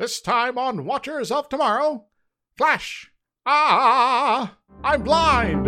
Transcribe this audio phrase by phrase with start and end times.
[0.00, 2.06] This time on Watchers of Tomorrow.
[2.56, 3.12] Flash!
[3.44, 4.56] Ah!
[4.82, 5.66] I'm blind!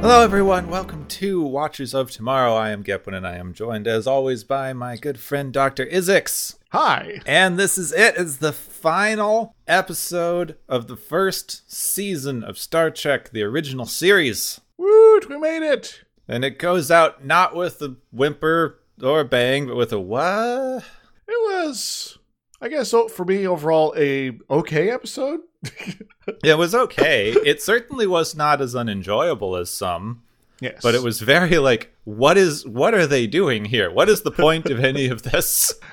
[0.00, 0.66] Hello, everyone.
[0.68, 2.54] Welcome to Watchers of Tomorrow.
[2.54, 5.86] I am Gepwin, and I am joined, as always, by my good friend Dr.
[5.86, 6.56] Izixs.
[6.74, 7.20] Hi!
[7.24, 8.16] And this is it.
[8.18, 14.60] It's the final episode of the first season of Star Trek, the original series.
[14.76, 15.28] Woot!
[15.28, 16.02] We made it!
[16.26, 20.82] And it goes out not with a whimper or a bang, but with a what?
[21.28, 22.18] It was,
[22.60, 25.40] I guess, for me overall, a okay episode.
[26.42, 27.30] It was okay.
[27.44, 30.22] it certainly was not as unenjoyable as some,
[30.58, 30.80] Yes.
[30.82, 33.92] but it was very like, what is, what are they doing here?
[33.92, 35.72] What is the point of any of this?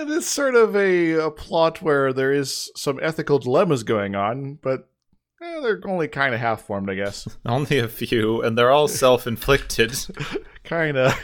[0.00, 4.54] It is sort of a, a plot where there is some ethical dilemmas going on,
[4.62, 4.88] but
[5.42, 7.28] eh, they're only kind of half formed, I guess.
[7.44, 9.94] Only a few, and they're all self inflicted.
[10.64, 11.14] kind of.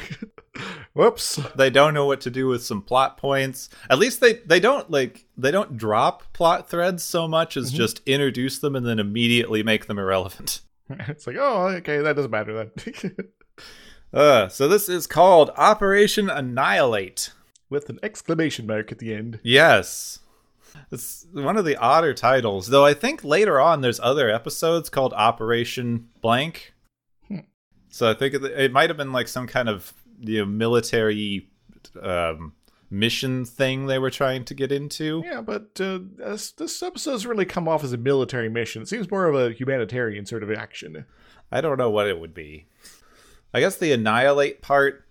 [0.92, 1.40] Whoops.
[1.54, 3.70] they don't know what to do with some plot points.
[3.88, 8.00] At least they, they don't like they don't drop plot threads so much as just
[8.06, 10.60] introduce them and then immediately make them irrelevant.
[10.88, 13.12] It's like, oh, okay, that doesn't matter then.
[14.12, 17.32] Uh, so this is called Operation Annihilate.
[17.68, 19.40] With an exclamation mark at the end.
[19.42, 20.20] Yes.
[20.92, 25.12] It's one of the odder titles, though I think later on there's other episodes called
[25.14, 26.74] Operation Blank.
[27.28, 27.40] Hmm.
[27.88, 31.48] So I think it, it might have been like some kind of you know military
[32.00, 32.52] um,
[32.90, 35.22] mission thing they were trying to get into.
[35.24, 38.82] Yeah, but uh, this, this episode's really come off as a military mission.
[38.82, 41.06] It seems more of a humanitarian sort of action.
[41.50, 42.66] I don't know what it would be.
[43.54, 45.05] I guess the annihilate part,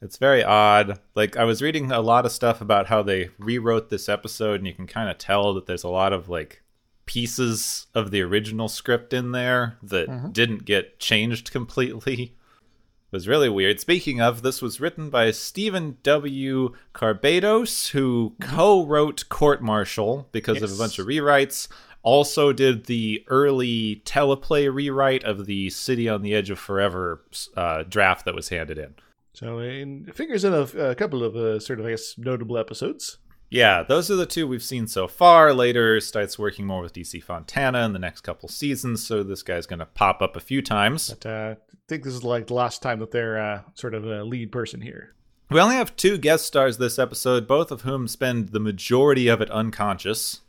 [0.00, 1.00] it's very odd.
[1.14, 4.66] Like I was reading a lot of stuff about how they rewrote this episode and
[4.66, 6.62] you can kind of tell that there's a lot of like
[7.06, 12.34] pieces of the original script in there that didn't get changed completely.
[13.10, 13.80] It was really weird.
[13.80, 16.74] Speaking of, this was written by Steven W.
[16.94, 21.68] Carabatsos, who co-wrote Court Martial because of a bunch of rewrites.
[22.02, 27.24] Also did the early teleplay rewrite of the City on the Edge of Forever
[27.56, 28.94] uh, draft that was handed in.
[29.38, 32.58] So in, it figures in a, a couple of uh, sort of, I guess, notable
[32.58, 33.18] episodes.
[33.50, 35.54] Yeah, those are the two we've seen so far.
[35.54, 39.64] Later starts working more with DC Fontana in the next couple seasons, so this guy's
[39.64, 41.10] going to pop up a few times.
[41.10, 44.04] But uh, I think this is like the last time that they're uh, sort of
[44.04, 45.14] a lead person here.
[45.50, 49.40] We only have two guest stars this episode, both of whom spend the majority of
[49.40, 50.40] it unconscious.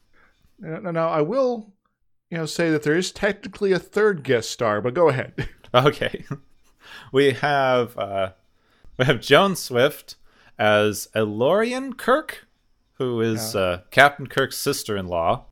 [0.58, 1.74] Now, now, I will,
[2.32, 5.48] you know, say that there is technically a third guest star, but go ahead.
[5.72, 6.26] Okay.
[7.14, 8.32] we have uh
[9.00, 10.18] we have Joan Swift
[10.60, 12.48] as Aurelan Kirk,
[12.96, 15.46] who is uh Captain Kirk's sister-in-law.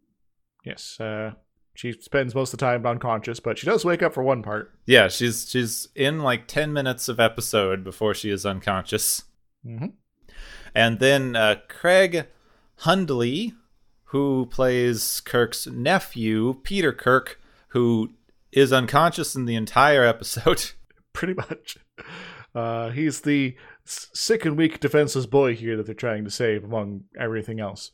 [0.65, 1.31] yes, uh,
[1.73, 4.73] she spends most of the time unconscious, but she does wake up for one part.
[4.85, 9.23] Yeah, she's she's in like 10 minutes of episode before she is unconscious.
[9.65, 9.87] Mm-hmm.
[10.75, 12.27] And then uh Craig
[12.79, 13.53] Hundley,
[14.05, 18.09] who plays Kirk's nephew, Peter Kirk, who
[18.51, 20.71] is unconscious in the entire episode.
[21.13, 21.77] Pretty much.
[22.57, 27.03] Uh, he's the sick and weak defenseless boy here that they're trying to save, among
[27.19, 27.91] everything else.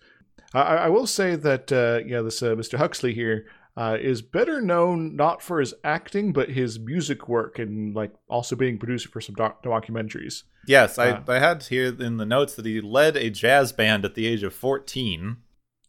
[0.53, 2.77] I, I will say that uh, yeah, this uh, Mr.
[2.77, 7.95] Huxley here uh, is better known not for his acting, but his music work and
[7.95, 10.43] like also being producer for some doc- documentaries.
[10.67, 11.23] Yes, I, Uh.
[11.27, 14.43] I had here in the notes that he led a jazz band at the age
[14.43, 15.37] of 14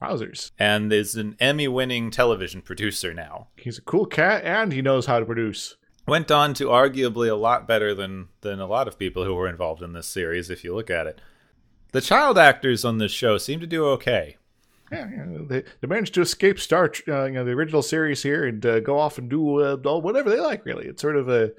[0.02, 0.50] Wowzers!
[0.58, 3.48] and is an Emmy winning television producer now.
[3.56, 5.76] He's a cool cat, and he knows how to produce.
[6.06, 9.48] Went on to arguably a lot better than, than a lot of people who were
[9.48, 11.20] involved in this series, if you look at it.
[11.92, 14.36] The child actors on this show seem to do okay.
[14.92, 18.44] Yeah, yeah, they, they managed to escape Star, uh, you know, the original series here,
[18.44, 20.66] and uh, go off and do uh, all- whatever they like.
[20.66, 21.52] Really, it's sort of a,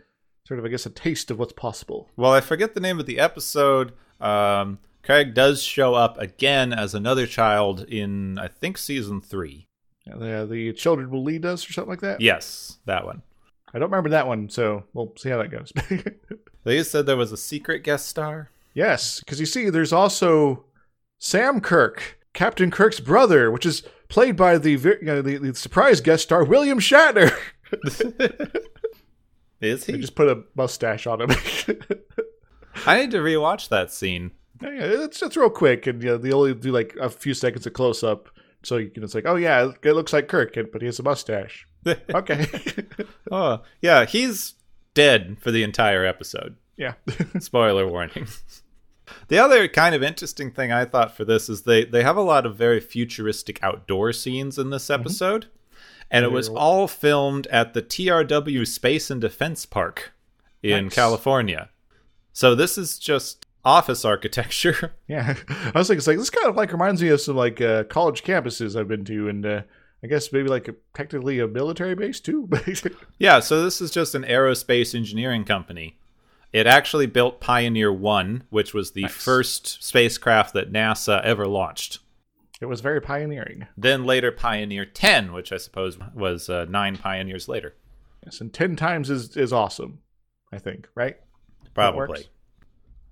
[0.47, 2.09] sort of, I guess, a taste of what's possible.
[2.15, 3.93] Well, I forget the name of the episode.
[4.21, 9.67] Um, Craig does show up again as another child in, I think, season three.
[10.05, 12.21] Yeah, the, the children will lead us, or something like that.
[12.21, 13.23] Yes, that one.
[13.75, 15.71] I don't remember that one, so we'll see how that goes.
[16.63, 18.49] They said there was a secret guest star.
[18.73, 20.65] yes, because you see, there's also
[21.19, 26.01] Sam Kirk, Captain Kirk's brother, which is played by the you know, the, the surprise
[26.01, 27.31] guest star William Shatner.
[29.61, 29.99] Is they he?
[29.99, 31.29] just put a mustache on him.
[32.87, 34.31] I need to rewatch that scene.
[34.61, 37.67] Yeah, it's it's real quick, and you know, they only do like a few seconds
[37.67, 38.29] of close up,
[38.65, 41.03] so you can it's like, oh yeah, it looks like Kirk, but he has a
[41.03, 41.67] mustache.
[42.15, 42.47] Okay,
[43.31, 44.55] oh, yeah, he's
[44.95, 46.55] dead for the entire episode.
[46.77, 46.93] yeah,
[47.39, 48.27] Spoiler warning.
[49.27, 52.23] The other kind of interesting thing I thought for this is they they have a
[52.23, 54.99] lot of very futuristic outdoor scenes in this mm-hmm.
[54.99, 55.45] episode.
[56.09, 60.13] and it was all filmed at the TRW Space and Defense Park
[60.63, 60.95] in Nice.
[60.95, 61.69] California.
[62.33, 64.93] So this is just office architecture.
[65.07, 67.61] Yeah, I was thinking, it's like this kind of like reminds me of some like
[67.61, 69.61] uh, college campuses I've been to, and uh,
[70.03, 72.49] I guess maybe like a, technically a military base too.
[73.19, 75.97] yeah, so this is just an aerospace engineering company.
[76.53, 79.11] It actually built Pioneer 1, which was the Nice.
[79.13, 81.99] first spacecraft that NASA ever launched.
[82.61, 83.67] it was very pioneering.
[83.77, 87.75] Then later Pioneer 10, which I suppose was uh, nine Pioneers later.
[88.23, 89.99] Yes, and ten times is is awesome.
[90.51, 91.17] I think, right?
[91.73, 92.25] Probably.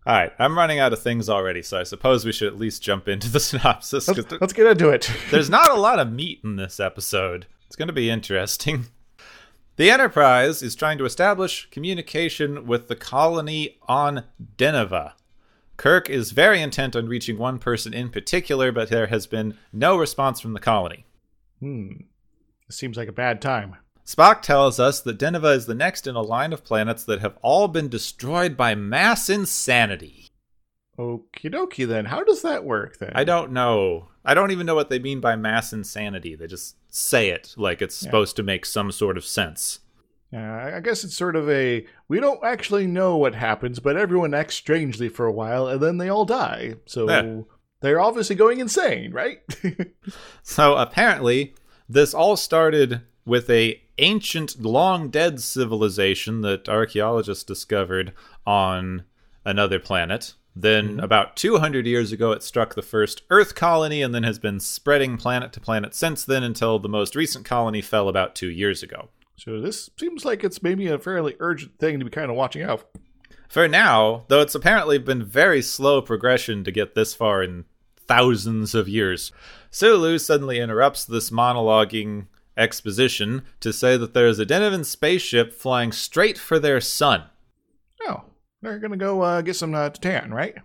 [0.06, 2.82] All right, I'm running out of things already, so I suppose we should at least
[2.84, 4.08] jump into the synopsis.
[4.08, 5.10] Let's, there- let's get into it.
[5.32, 7.46] there's not a lot of meat in this episode.
[7.68, 8.86] It's going to be interesting.
[9.76, 14.24] The Enterprise is trying to establish communication with the colony on
[14.56, 15.14] Deneva.
[15.78, 19.98] Kirk is very intent on reaching one person in particular, but there has been no
[19.98, 21.06] response from the colony.
[21.60, 21.94] hmm.
[22.68, 23.78] This seems like a bad time.
[24.06, 27.38] Spock tells us that Deneva is the next in a line of planets that have
[27.42, 30.28] all been destroyed by mass insanity.
[31.00, 32.06] Okie dokie then.
[32.06, 33.14] How does that work then?
[33.16, 34.10] I don't know.
[34.26, 36.36] I don't even know what they mean by mass insanity.
[36.36, 38.08] They just say it like it's Yeah.
[38.08, 39.80] supposed to make some sort of sense.
[40.34, 40.38] Uh,
[40.76, 44.56] I guess it's sort of a we don't actually know what happens, but everyone acts
[44.56, 46.76] strangely for a while, and then they all die.
[46.86, 47.42] So Yeah.
[47.82, 49.40] they're obviously going insane, right?
[50.44, 51.56] So apparently,
[51.88, 58.14] this all started with a ancient, long dead civilization that archaeologists discovered
[58.46, 59.04] on
[59.46, 60.34] another planet.
[60.56, 61.00] Then, mm-hmm.
[61.00, 65.18] about 200 years ago, it struck the first Earth colony and then has been spreading
[65.18, 69.10] planet to planet since then until the most recent colony fell about two years ago.
[69.36, 72.62] so this seems like it's maybe a fairly urgent thing to be kind of watching
[72.62, 72.82] out.
[72.82, 73.00] for.
[73.50, 77.66] For now, though it's apparently been very slow progression to get this far in
[78.08, 79.32] thousands of years,
[79.70, 82.26] Sulu suddenly interrupts this monologuing
[82.58, 87.24] exposition to say that there is a Denevan spaceship flying straight for their sun.
[88.08, 88.24] Oh,
[88.62, 90.56] they're gonna go uh, get some uh, Titan, right?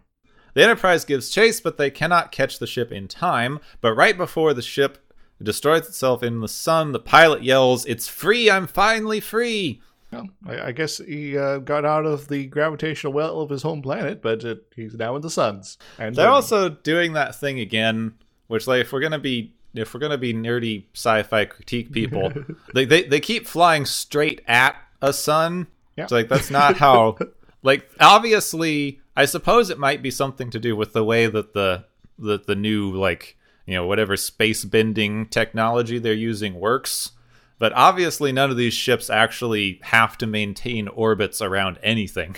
[0.55, 3.61] The Enterprise gives chase, but they cannot catch the ship in time.
[3.81, 5.13] But right before the ship
[5.43, 8.51] destroys itself in the sun, the pilot yells, It's free!
[8.51, 9.81] I'm finally free!
[10.11, 13.83] Well, I, I guess he uh, got out of the gravitational well of his home
[13.83, 15.77] planet, but uh, he's now in the suns.
[15.99, 18.15] And They're also doing that thing again,
[18.47, 22.33] which like if we're gonna be if we're gonna be nerdy sci-fi critique people,
[22.75, 25.67] they, they they keep flying straight at a sun.
[25.97, 26.05] Yeah.
[26.05, 27.19] It's like that's not how.
[27.63, 31.85] like obviously, I suppose it might be something to do with the way that the
[32.19, 33.37] the the new like
[33.67, 37.13] you know whatever space bending technology they're using works.
[37.59, 42.37] But obviously, none of these ships actually have to maintain orbits around anything.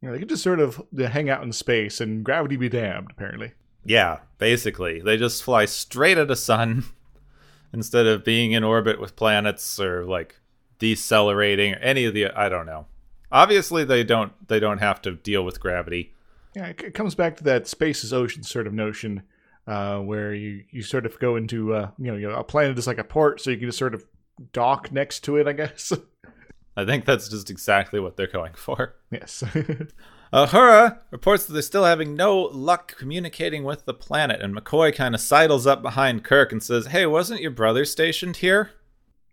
[0.00, 3.08] You know, they could just sort of hang out in space and gravity be damned.
[3.10, 3.52] Apparently,
[3.84, 5.00] Yeah, basically.
[5.00, 6.84] They just fly straight at a sun
[7.72, 10.36] instead of being in orbit with planets or like
[10.78, 12.86] decelerating or any of the I don't know.
[13.32, 16.14] Obviously they don't they don't have to deal with gravity.
[16.54, 19.22] yeah, it, comes back to that space is ocean sort of notion,
[19.66, 22.98] uh, where you you sort of go into uh, you know a planet is like
[22.98, 24.04] a port, so you can just sort of
[24.52, 25.46] dock next to it.
[25.46, 25.92] I guess.
[26.76, 28.94] I think that's just exactly what they're going for.
[29.10, 29.44] yes.
[30.32, 35.14] Uhura reports that they're still having no luck communicating with the planet, and McCoy kind
[35.14, 38.70] of sidles up behind Kirk and says, Hey, wasn't your brother stationed here?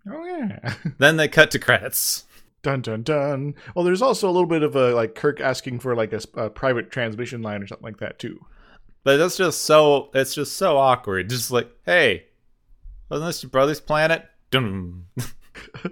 [0.10, 0.74] oh yeah.
[0.98, 2.26] Then they cut to credits.
[2.64, 3.54] Dun dun dun.
[3.76, 6.90] Well, there's also a little bit of a like Kirk asking for like a private
[6.92, 8.44] transmission line or something like that too.
[9.04, 11.30] But that's just so it's just so awkward.
[11.30, 12.26] Just like, hey,
[13.10, 14.26] wasn't this your brother's planet?
[14.50, 15.06] Dun.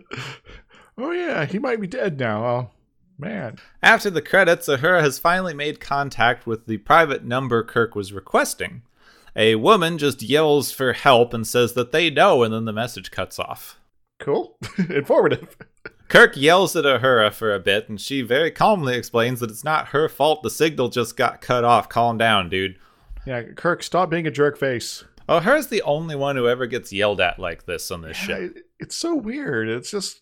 [0.97, 2.45] Oh yeah, he might be dead now.
[2.45, 2.69] Oh
[3.17, 3.57] man.
[3.81, 8.81] After the credits, Uhura has finally made contact with the private number Kirk was requesting.
[9.35, 13.11] A woman just yells for help and says that they know, and then the message
[13.11, 13.79] cuts off.
[14.19, 14.57] Cool.
[14.89, 15.57] Informative.
[16.07, 19.87] Kirk yells at Uhura for a bit, and she very calmly explains that it's not
[19.87, 21.89] her fault the signal just got cut off.
[21.89, 22.77] Calm down, dude.
[23.25, 25.03] Yeah, Kirk, stop being a jerk face.
[25.27, 28.57] Uhura's the only one who ever gets yelled at like this on this Yeah, ship.
[28.79, 29.67] it's so weird.
[29.67, 30.21] It's just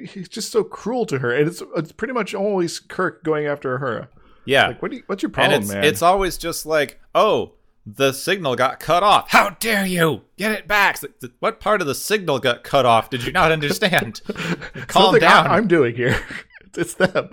[0.00, 3.46] he- he's just so cruel to her, and it's it's pretty much always Kirk going
[3.46, 4.08] after her.
[4.44, 4.68] Yeah.
[4.68, 5.84] Like, what do you, what's your and problem, it's man?
[5.84, 7.52] it's always just like, oh,
[7.86, 9.30] the signal got cut off.
[9.30, 10.94] How dare you get it back?
[10.94, 13.10] It's like, th- what part of the signal got cut off?
[13.10, 14.20] Did you not understand?
[14.86, 15.46] Calm down.
[15.46, 16.20] I, am doing here.
[16.76, 17.30] it's them.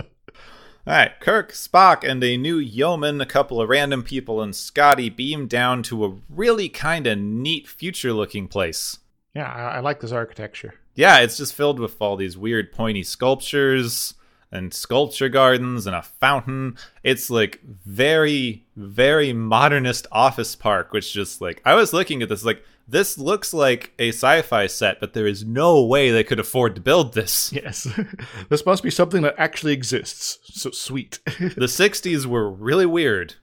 [0.88, 5.10] All right, Kirk, Spock, and a new yeoman, a couple of random people, and Scotty
[5.10, 8.98] beam down to a really kind of neat future-looking place.
[9.36, 10.74] Yeah, I, I like this architecture.
[11.00, 14.16] Yeah, it's just filled with all these weird pointy sculptures
[14.52, 16.78] and sculpture gardens and a fountain.
[17.06, 22.44] It's like very, very modernist office park, which just like I was looking at this
[22.44, 26.76] like this looks like a sci-fi set, but there is no way they could afford
[26.76, 27.54] to build this.
[27.54, 27.88] Yes.
[28.50, 30.40] this must be something that actually exists.
[30.52, 31.20] So sweet.
[31.40, 33.36] The 60s were really weird.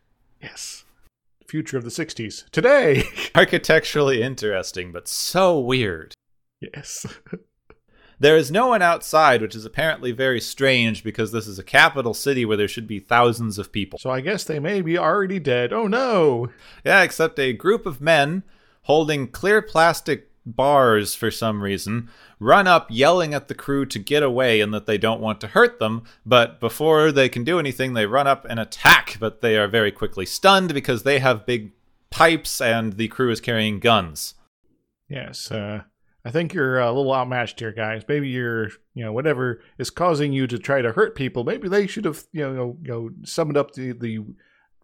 [0.42, 0.84] yes.
[1.48, 2.50] Future of the 60s.
[2.50, 3.04] Today.
[3.34, 6.12] Architecturally interesting, but so weird.
[6.60, 7.06] yes.
[8.18, 12.14] There is no one outside, which is apparently very strange because this is a capital
[12.14, 13.98] city where there should be thousands of people.
[13.98, 15.72] So I guess they may be already dead.
[15.72, 16.48] Oh no.
[16.84, 18.42] Yeah, except a group of men
[18.82, 22.08] holding clear plastic bars for some reason
[22.38, 25.48] run up yelling at the crew to get away and that they don't want to
[25.48, 26.04] hurt them.
[26.24, 29.90] But before they can do anything, they run up and attack, but they are very
[29.90, 31.72] quickly stunned because they have big
[32.10, 34.34] pipes and the crew is carrying guns.
[35.08, 35.50] Yes.
[35.50, 35.82] Uh,
[36.26, 38.02] I think you're a little outmatched here, guys.
[38.08, 41.44] Maybe you're, you know, whatever is causing you to try to hurt people.
[41.44, 44.24] Maybe they should have, you know, you know, summoned up the the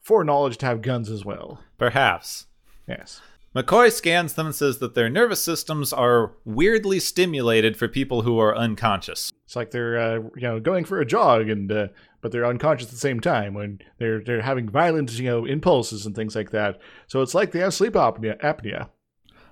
[0.00, 1.58] foreknowledge to have guns as well.
[1.78, 2.46] Perhaps.
[2.86, 3.20] Yes.
[3.56, 8.38] McCoy scans them and says that their nervous systems are weirdly stimulated for people who
[8.38, 9.32] are unconscious.
[9.44, 11.88] It's like they're, uh, you know, going for a jog and, uh,
[12.20, 16.06] but they're unconscious at the same time when they're they're having violent, you know, impulses
[16.06, 16.80] and things like that.
[17.08, 18.40] So it's like they have sleep apnea.
[18.40, 18.90] apnea.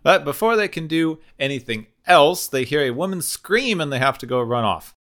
[0.02, 4.18] But before they can do anything else, they hear a woman scream and they have
[4.18, 4.94] to go run off.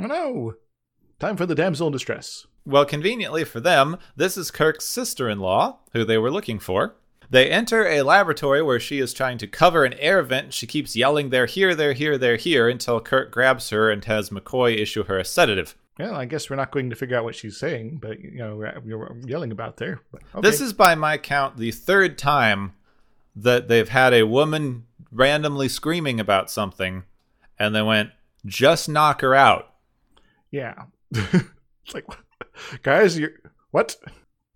[0.00, 0.54] Oh no!
[1.18, 2.46] Time for the damsel in distress.
[2.64, 6.96] Well, conveniently for them, this is Kirk's sister in law, who they were looking for.
[7.30, 10.52] They enter a laboratory where she is trying to cover an air vent.
[10.52, 14.30] She keeps yelling, They're here, they're here, they're here, until Kirk grabs her and has
[14.30, 15.76] McCoy issue her a sedative.
[15.98, 18.62] Well, I guess we're not going to figure out what she's saying, but you know,
[18.84, 20.00] you're yelling about there.
[20.14, 20.48] Okay.
[20.48, 22.74] This is, by my count, the third time
[23.36, 27.04] that they've had a woman randomly screaming about something,
[27.58, 28.10] and they went,
[28.44, 29.74] "Just knock her out."
[30.50, 30.84] yeah.
[31.12, 32.06] it's like,
[32.82, 33.30] guys, you
[33.70, 33.96] what?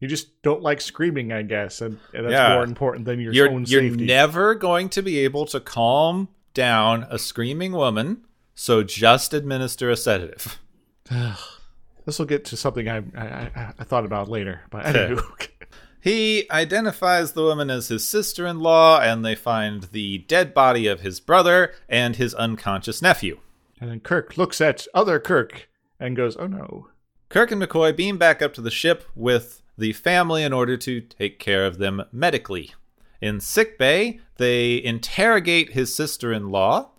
[0.01, 2.55] You just don't like screaming, I guess, and, and that's Yeah.
[2.55, 4.07] more important than your You're own you're safety.
[4.07, 9.97] never going to be able to calm down a screaming woman, so just administer a
[9.97, 10.59] sedative.
[11.11, 15.21] this will get to something I, I I I thought about later, but anyway.
[16.01, 20.87] He identifies the woman as his sister in law, and they find the dead body
[20.87, 23.41] of his brother and his unconscious nephew.
[23.81, 26.89] and then Kirk looks at other Kirk and goes, "Oh no."
[27.31, 31.01] Kirk and McCoy beam back up to the ship with the family in order to
[31.01, 32.75] take care of them medically.
[33.21, 36.91] In sickbay, they interrogate his sister in law.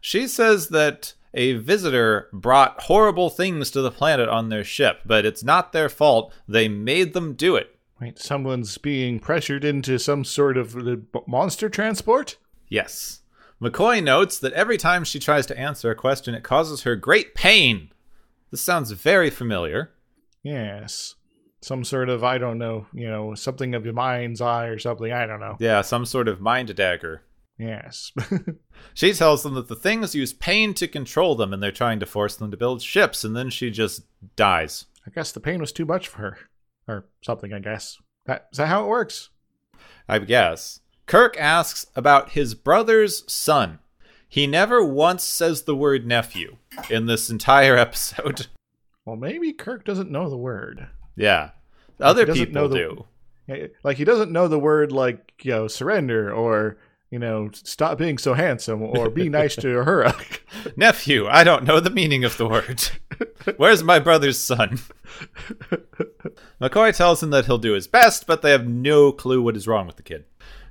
[0.00, 5.26] She says that a visitor brought horrible things to the planet on their ship, but
[5.26, 6.32] it's not their fault.
[6.46, 7.77] They made them do it.
[8.00, 10.76] Wait, someone's being pressured into some sort of
[11.26, 12.36] monster transport?
[12.68, 13.20] Yes.
[13.60, 17.34] McCoy notes that every time she tries to answer a question, it causes her great
[17.34, 17.90] pain.
[18.50, 19.90] This sounds very familiar.
[20.44, 21.16] Yes.
[21.60, 25.12] Some sort of, I don't know, you know, something of your mind's eye or something.
[25.12, 25.56] I don't know.
[25.58, 27.22] Yeah, some sort of mind dagger.
[27.58, 28.12] Yes.
[28.94, 32.06] She tells them that the things use pain to control them and they're trying to
[32.06, 34.02] force them to build ships, and then she just
[34.36, 34.86] dies.
[35.06, 36.38] I guess the pain was too much for her.
[36.88, 37.98] Or something, I guess.
[38.26, 39.28] That, is that how it works?
[40.08, 40.80] I guess.
[41.06, 43.78] Kirk asks about his brother's son.
[44.28, 46.56] He never once says the word nephew
[46.90, 48.46] in this entire episode.
[49.04, 50.88] Well, maybe Kirk doesn't know the word.
[51.16, 51.50] Yeah.
[52.00, 53.04] Other people the- do.
[53.82, 56.76] Like, he doesn't know the word, like, you know, surrender or,
[57.10, 60.12] you know, stop being so handsome or be nice to her.
[60.76, 62.82] Nephew, I don't know the meaning of the word.
[63.56, 64.78] Where's my brother's son?
[66.60, 69.66] McCoy tells him that he'll do his best, but they have no clue what is
[69.66, 70.24] wrong with the kid.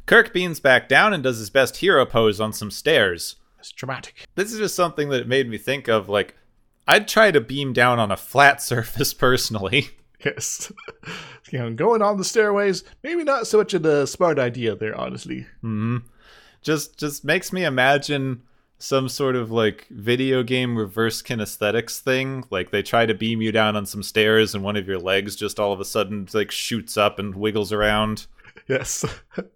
[0.05, 3.35] Kirk beams back down and does his best hero pose on some stairs.
[3.59, 4.27] it's dramatic.
[4.35, 6.35] This is just something that made me think of like,
[6.87, 9.89] I'd try to beam down on a flat surface personally.
[10.23, 10.71] Yes.
[11.51, 15.45] you know, going on the stairways, maybe not so much a smart idea there, honestly.
[15.63, 16.07] Mm hmm
[16.61, 18.43] Just just makes me imagine
[18.79, 22.43] some sort of like video game reverse kinesthetics thing.
[22.49, 25.35] Like they try to beam you down on some stairs and one of your legs
[25.35, 28.27] just all of a sudden like shoots up and wiggles around.
[28.67, 29.05] Yes.
[29.37, 29.47] and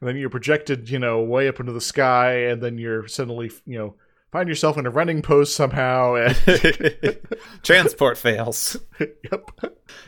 [0.00, 3.78] then you're projected, you know, way up into the sky, and then you're suddenly, you
[3.78, 3.94] know,
[4.30, 6.14] find yourself in a running pose somehow.
[6.14, 7.18] And
[7.62, 8.76] Transport fails.
[8.98, 9.50] yep.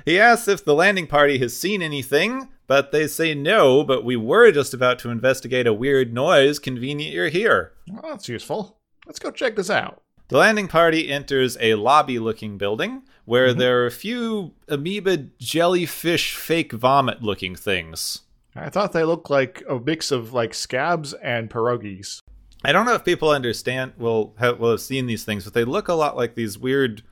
[0.05, 4.17] He asks if the landing party has seen anything, but they say no, but we
[4.17, 6.59] were just about to investigate a weird noise.
[6.59, 7.73] Convenient you're here.
[7.89, 8.79] Well, that's useful.
[9.07, 10.03] Let's go check this out.
[10.29, 13.59] The landing party enters a lobby looking building where mm-hmm.
[13.59, 18.21] there are a few amoeba jellyfish fake vomit looking things.
[18.55, 22.22] I thought they looked like a mix of like scabs and pierogies.
[22.65, 25.65] I don't know if people understand will have, will have seen these things, but they
[25.65, 27.03] look a lot like these weird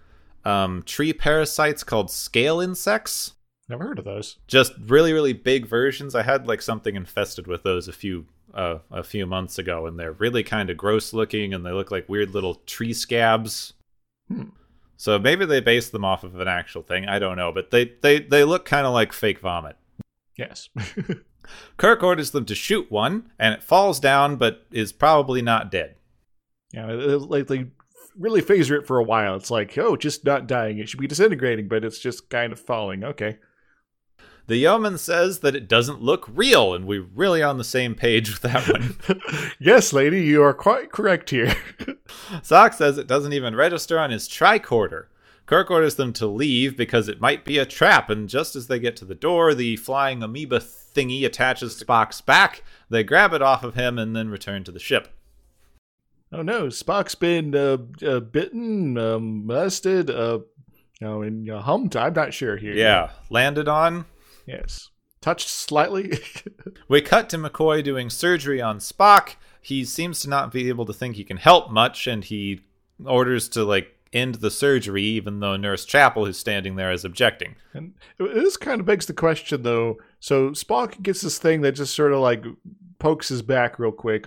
[0.44, 3.34] um, tree parasites called scale insects.
[3.68, 4.36] Never heard of those.
[4.46, 6.14] Just really, really big versions.
[6.14, 9.98] I had like something infested with those a few uh, a few months ago, and
[9.98, 13.74] they're really kind of gross looking, and they look like weird little tree scabs.
[14.28, 14.48] Hmm.
[14.96, 17.08] So maybe they based them off of an actual thing.
[17.08, 19.76] I don't know, but they they they look kind of like fake vomit.
[20.36, 20.68] Yes.
[21.76, 25.96] Kirk orders them to shoot one, and it falls down, but is probably not dead.
[26.72, 27.66] yeah, like they
[28.18, 29.34] really phaser it for a while.
[29.36, 30.78] It's like, oh, just not dying.
[30.78, 33.04] It should be disintegrating, but it's just kind of falling.
[33.04, 33.38] Okay.
[34.46, 38.30] The yeoman says that it doesn't look real, and we're really on the same page
[38.30, 38.96] with that one.
[39.60, 41.54] yes, lady, you are quite correct here.
[42.42, 45.06] Spock says it doesn't even register on his tricorder.
[45.46, 48.80] Kirk orders them to leave because it might be a trap, and just as they
[48.80, 50.60] get to the door, the flying amoeba
[50.94, 52.62] thingy attaches to Spock's back.
[52.88, 55.08] They grab it off of him and then return to the ship.
[56.32, 60.40] oh no, Spock's been uh, uh, bitten, um, molested, uh,
[61.00, 61.96] you know, and uh, humped.
[61.96, 62.74] I'm not sure here.
[62.74, 64.06] Yeah, landed on.
[64.46, 64.90] Yes.
[65.20, 66.18] Touched slightly.
[66.88, 69.36] We cut to McCoy doing surgery on Spock.
[69.62, 72.62] He seems to not be able to think he can help much, and he
[73.04, 77.54] orders to like end the surgery, even though Nurse Chapel, who's standing there, is objecting.
[77.72, 79.98] And this kind of begs the question, though.
[80.20, 82.44] So Spock gets this thing that just sort of like
[82.98, 84.26] pokes his back real quick,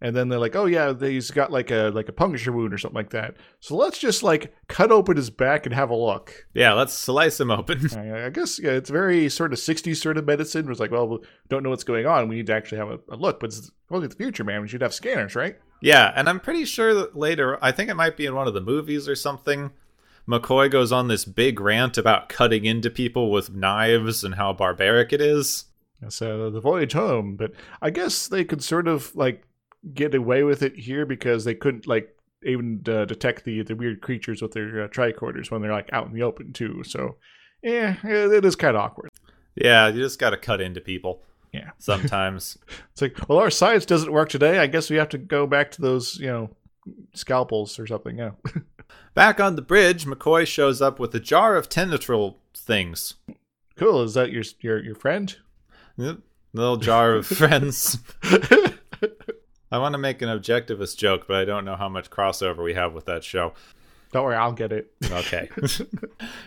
[0.00, 2.78] and then they're like, "Oh yeah, he's got like a like a puncture wound or
[2.78, 6.46] something like that." So let's just like cut open his back and have a look.
[6.54, 7.88] Yeah, let's slice him open.
[7.96, 10.64] I, I guess yeah, it's very sort of '60s sort of medicine.
[10.64, 12.28] Where it's like, well, we don't know what's going on.
[12.28, 13.38] We need to actually have a, a look.
[13.38, 14.62] But it's only the future, man.
[14.62, 15.56] We should have scanners, right?
[15.82, 18.54] yeah, and I'm pretty sure that later, I think it might be in one of
[18.54, 19.70] the movies or something.
[20.28, 25.12] McCoy goes on this big rant about cutting into people with knives and how barbaric
[25.12, 25.66] it is.
[26.08, 29.42] So the voyage home, but I guess they could sort of like
[29.94, 32.14] get away with it here because they couldn't like
[32.44, 36.06] even uh, detect the the weird creatures with their uh, tricorders when they're like out
[36.06, 36.82] in the open too.
[36.84, 37.16] So
[37.62, 39.10] yeah, it it is kind of awkward.
[39.54, 42.58] Yeah, you just got to cut into people Yeah, sometimes.
[42.92, 44.58] it's like well, our science doesn't work today.
[44.58, 46.50] I guess we have to go back to those you know
[47.14, 48.18] scalpels or something.
[48.18, 48.32] Yeah.
[49.14, 53.14] Back on the bridge, McCoy shows up with a jar of tendril things.
[53.76, 54.02] cool.
[54.02, 55.36] Is that your your your friend?
[55.96, 56.18] Yep,
[56.52, 57.98] Little jar of friends.
[59.70, 62.74] I want to make an objectivist joke, but I don't know how much crossover we
[62.74, 63.54] have with that show.
[64.12, 64.92] Don't worry, I'll get it.
[65.10, 65.48] Okay.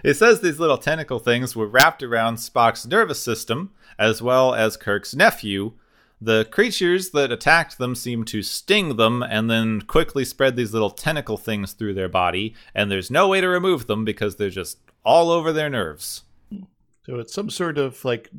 [0.04, 4.78] it says these little tentacle things were wrapped around Spock's nervous system, as well as
[4.78, 5.73] Kirk's nephew.
[6.19, 10.89] The creatures that attacked them seem to sting them and then quickly spread these little
[10.89, 14.80] tentacle things through their body, and there's no way to remove them because they're just
[15.03, 16.23] all over their nerves.
[17.03, 18.30] So it's some sort of like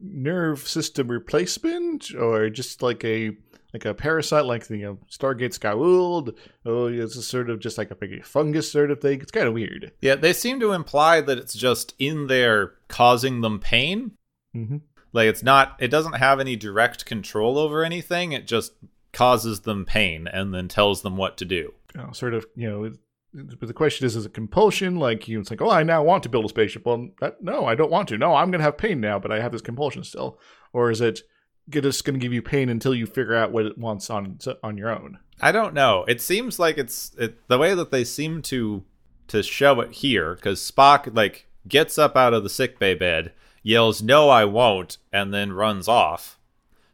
[0.00, 3.36] nerve system replacement, or just like a
[3.72, 6.34] like a parasite, like the you know, Stargate Skyward.
[6.64, 9.20] Oh, it's a sort of just like a big fungus sort of thing.
[9.20, 9.92] It's kind of weird.
[10.00, 14.12] Yeah, they seem to imply that it's just in there causing them pain.
[14.56, 14.78] Mm-hmm.
[15.12, 18.32] Like it's not it doesn't have any direct control over anything.
[18.32, 18.72] It just
[19.12, 21.74] causes them pain and then tells them what to do.
[21.94, 22.92] Know, sort of, you know.
[23.34, 24.96] But the question is, is it compulsion?
[24.96, 26.86] Like you, it's like, oh, I now want to build a spaceship.
[26.86, 28.18] Well, that, no, I don't want to.
[28.18, 30.38] No, I'm going to have pain now, but I have this compulsion still.
[30.72, 31.20] Or is it
[31.68, 34.78] just going to give you pain until you figure out what it wants on on
[34.78, 35.18] your own?
[35.40, 36.04] I don't know.
[36.08, 38.84] It seems like it's it, the way that they seem to
[39.28, 44.02] to show it here cuz Spock like gets up out of the sickbay bed, yells
[44.02, 46.38] no I won't and then runs off.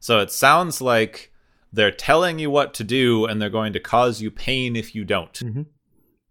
[0.01, 1.33] So it sounds like
[1.73, 5.05] they're telling you what to do and they're going to cause you pain if you
[5.05, 5.33] don't.
[5.33, 5.63] Mm-hmm.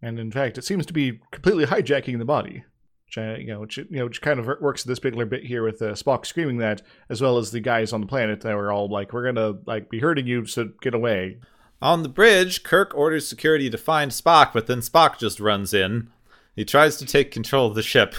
[0.02, 2.64] and in fact, it seems to be completely hijacking the body.
[3.06, 5.64] Which, uh, you know, which, you know, which kind of works this particular bit here
[5.64, 8.72] with uh, Spock screaming that, as well as the guys on the planet that were
[8.72, 11.38] all like, "We're gonna like be hurting you, so get away."
[11.80, 16.10] On the bridge, Kirk orders security to find Spock, but then Spock just runs in.
[16.56, 18.16] He tries to take control of the ship.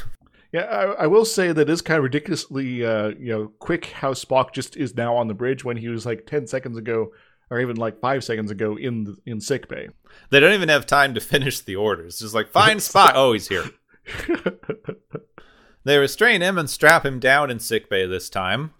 [0.54, 4.12] Yeah, I, I will say that is kind of ridiculously, uh, you know, quick how
[4.12, 7.10] Spock just is now on the bridge when he was like ten seconds ago,
[7.50, 9.88] or even like five seconds ago in the, in sick bay.
[10.30, 12.20] They don't even have time to finish the orders.
[12.20, 13.12] Just like, find Spock.
[13.16, 13.64] Oh, he's here.
[15.84, 18.72] They restrain him and strap him down in sickbay this time.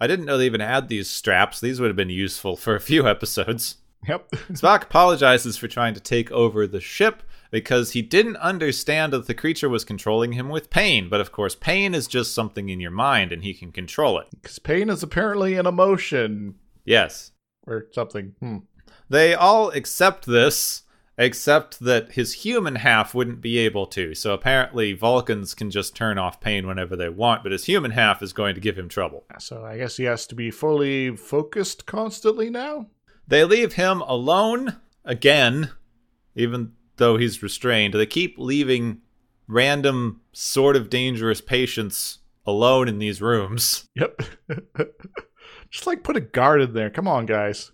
[0.00, 1.60] I didn't know they even had these straps.
[1.60, 3.78] These would have been useful for a few episodes.
[4.08, 4.30] Yep.
[4.52, 9.34] Spock apologizes for trying to take over the ship because he didn't understand that the
[9.34, 11.08] creature was controlling him with pain.
[11.08, 14.26] But of course, pain is just something in your mind and he can control it.
[14.30, 17.30] Because pain is apparently an emotion Yes.
[17.66, 18.34] or something.
[18.40, 18.56] Hmm.
[19.08, 20.82] They all accept this,
[21.18, 24.14] except that his human half wouldn't be able to.
[24.14, 28.22] So apparently, Vulcans can just turn off pain whenever they want, but his human half
[28.22, 29.24] is going to give him trouble.
[29.38, 32.86] So I guess he has to be fully focused constantly now.
[33.28, 35.70] They leave him alone again,
[36.34, 37.94] even though he's restrained.
[37.94, 39.00] They keep leaving
[39.46, 43.88] random, sort of dangerous patients alone in these rooms.
[43.94, 44.22] Yep.
[45.70, 46.90] Just like put a guard in there.
[46.90, 47.72] Come on, guys.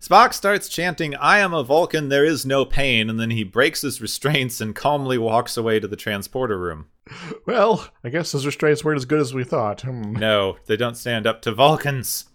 [0.00, 3.82] Spock starts chanting, I am a Vulcan, there is no pain, and then he breaks
[3.82, 6.86] his restraints and calmly walks away to the transporter room.
[7.46, 9.80] Well, I guess his restraints weren't as good as we thought.
[9.82, 10.12] Hmm.
[10.12, 12.26] No, they don't stand up to Vulcans.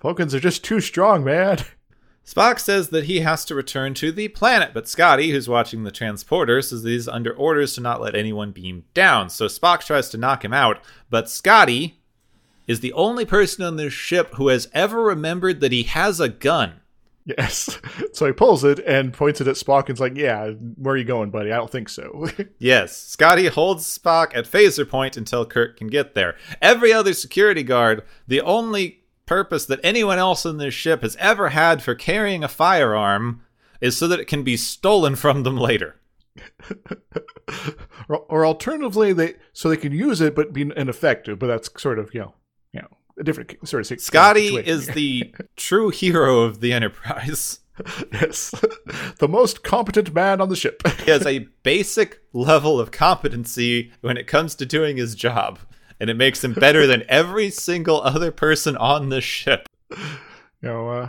[0.00, 1.58] Vulcans are just too strong, man.
[2.24, 5.90] Spock says that he has to return to the planet, but Scotty, who's watching the
[5.90, 9.28] transporter, says that he's under orders to not let anyone beam down.
[9.28, 10.78] So Spock tries to knock him out,
[11.10, 12.00] but Scotty
[12.68, 16.28] is the only person on this ship who has ever remembered that he has a
[16.28, 16.80] gun.
[17.24, 17.78] Yes.
[18.14, 21.04] So he pulls it and points it at Spock and's like, Yeah, where are you
[21.04, 21.50] going, buddy?
[21.50, 22.28] I don't think so.
[22.58, 26.36] Yes, Scotty holds Spock at phaser point until Kirk can get there.
[26.60, 31.50] Every other security guard, the only purpose that anyone else in this ship has ever
[31.50, 33.42] had for carrying a firearm
[33.80, 36.00] is so that it can be stolen from them later.
[38.08, 41.38] or, or alternatively, they so they can use it but be ineffective.
[41.38, 42.34] But that's sort of you know,
[42.72, 47.60] you know, a different sort of Scotty situation is the true hero of the Enterprise.
[48.12, 48.50] yes,
[49.18, 50.82] the most competent man on the ship.
[51.04, 55.58] He has a basic level of competency when it comes to doing his job,
[56.02, 59.68] and it makes him better than every single other person on the ship.
[59.88, 59.98] you
[60.60, 61.08] know, uh,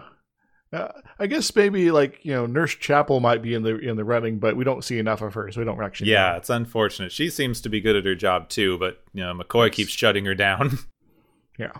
[0.71, 4.03] uh, I guess maybe like you know, Nurse Chapel might be in the in the
[4.03, 6.12] running, but we don't see enough of her, so we don't actually.
[6.12, 6.13] know.
[6.13, 7.12] Yeah, it's unfortunate.
[7.12, 10.25] She seems to be good at her job too, but you know, McCoy keeps shutting
[10.25, 10.77] her down.
[11.58, 11.71] yeah.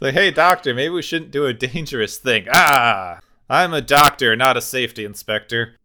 [0.00, 2.48] like, hey, doctor, maybe we shouldn't do a dangerous thing.
[2.52, 5.76] Ah, I'm a doctor, not a safety inspector.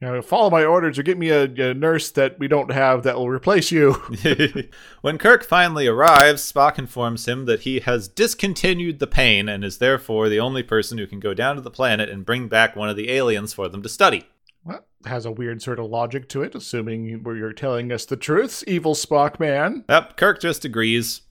[0.00, 3.02] You know, follow my orders or get me a, a nurse that we don't have
[3.02, 3.92] that will replace you.
[5.02, 9.76] when Kirk finally arrives, Spock informs him that he has discontinued the pain and is
[9.78, 12.88] therefore the only person who can go down to the planet and bring back one
[12.88, 14.26] of the aliens for them to study.
[14.64, 18.16] Well, has a weird sort of logic to it, assuming you- you're telling us the
[18.16, 19.84] truth, evil Spock man.
[19.88, 21.22] Yep, Kirk just agrees.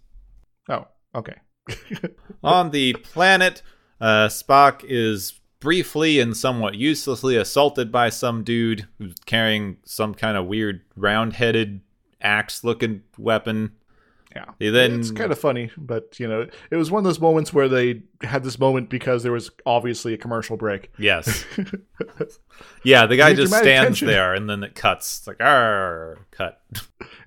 [0.70, 1.36] Oh, okay.
[2.44, 3.64] On the planet,
[4.00, 10.38] uh, Spock is briefly and somewhat uselessly assaulted by some dude who's carrying some kind
[10.38, 11.82] of weird round headed
[12.22, 13.74] axe looking weapon.
[14.36, 14.46] Yeah.
[14.60, 17.52] He then it's kind of funny, but you know, it was one of those moments
[17.52, 20.92] where they had this moment because there was obviously a commercial break.
[21.00, 21.46] Yes.
[22.84, 24.08] yeah, the guy just stands tension.
[24.08, 25.20] there and then it cuts.
[25.20, 26.62] It's like, "Arr," cut.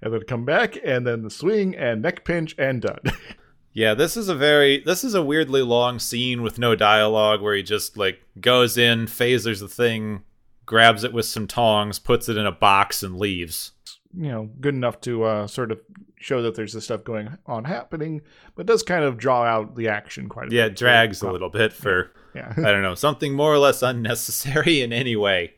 [0.01, 3.01] And then come back, and then the swing and neck pinch and done.
[3.73, 7.55] Yeah, this is a very this is a weirdly long scene with no dialogue where
[7.55, 10.23] he just like goes in, phasers the thing,
[10.67, 13.73] grabs it with some tongs, puts it in a box and leaves.
[14.15, 15.81] you know, good enough to uh, sort of
[16.19, 18.21] show that there's this stuff going on happening,
[18.55, 20.57] but does kind of draw out the action quite a bit.
[20.57, 22.53] Yeah, it drags a little bit for Yeah.
[22.57, 25.55] I don't know, something more or less unnecessary in any way.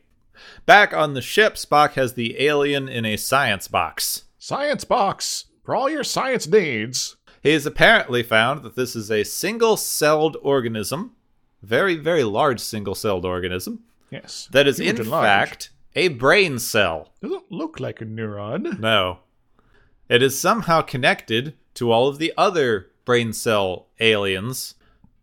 [0.65, 4.23] Back on the ship, Spock has the alien in a science box.
[4.37, 7.15] science box for all your science needs.
[7.45, 11.11] He has apparently found that this is a single celled organism,
[11.61, 14.49] very, very large single celled organism, Yes.
[14.51, 17.13] that is Huge in fact a brain cell.
[17.21, 18.79] Doesn't look like a neuron.
[18.79, 19.19] No.
[20.09, 24.73] It is somehow connected to all of the other brain cell aliens.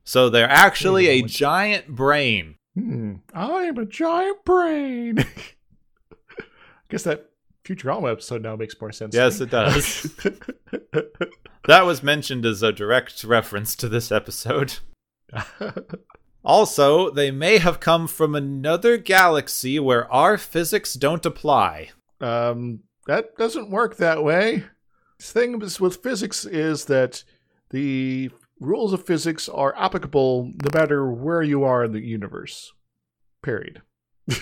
[0.05, 2.55] So they're actually a a giant brain.
[2.75, 3.15] Hmm.
[3.35, 5.19] I'm a giant brain.
[6.39, 6.45] I
[6.89, 7.31] guess that
[7.65, 9.13] Futurama episode now makes more sense.
[9.15, 10.09] Yes, it does.
[11.67, 14.79] that was mentioned as a direct reference to this episode.
[16.45, 21.91] Also, they may have come from another galaxy where our physics don't apply.
[22.21, 24.65] um, that doesn't work that way.
[25.19, 27.23] The thing with physics is that
[27.71, 32.73] the rules of physics are applicable no matter where you are in the universe.
[33.43, 33.83] Period.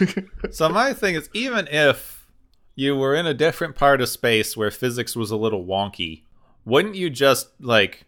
[0.51, 2.27] So, my thing is, even if
[2.75, 6.25] you were in a different part of space where physics was a little wonky,
[6.65, 8.07] wouldn't you just, like,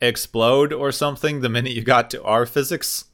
[0.00, 3.06] explode or something the minute you got to our physics?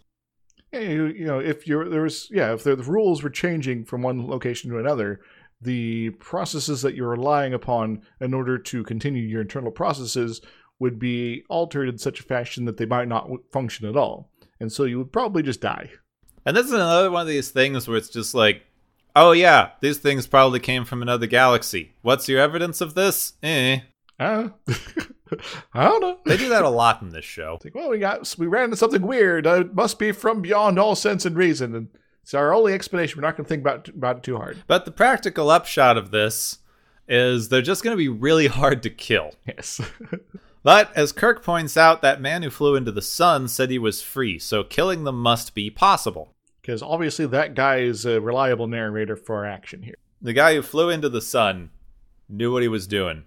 [0.72, 3.84] Yeah, you, you know, if you're there was yeah, if the, the rules were changing
[3.84, 5.20] from one location to another,
[5.60, 10.40] the processes that you're relying upon in order to continue your internal processes
[10.80, 14.72] would be altered in such a fashion that they might not function at all, and
[14.72, 15.90] so you would probably just die.
[16.44, 18.62] And this is another one of these things where it's just like,
[19.14, 21.94] oh yeah, these things probably came from another galaxy.
[22.02, 23.34] What's your evidence of this?
[23.42, 23.78] Eh.
[24.18, 24.48] Uh,
[25.74, 26.18] I don't know.
[26.24, 27.54] They do that a lot in this show.
[27.54, 29.46] It's like, well, we got we ran into something weird.
[29.46, 31.88] Uh, it must be from beyond all sense and reason, and
[32.22, 33.20] it's our only explanation.
[33.20, 34.62] We're not going to think about about it too hard.
[34.66, 36.58] But the practical upshot of this
[37.08, 39.32] is they're just going to be really hard to kill.
[39.46, 39.80] Yes.
[40.64, 44.00] But as Kirk points out, that man who flew into the sun said he was
[44.00, 46.34] free, so killing them must be possible.
[46.62, 49.98] Because obviously that guy is a reliable narrator for action here.
[50.22, 51.68] The guy who flew into the sun
[52.30, 53.24] knew what he was doing.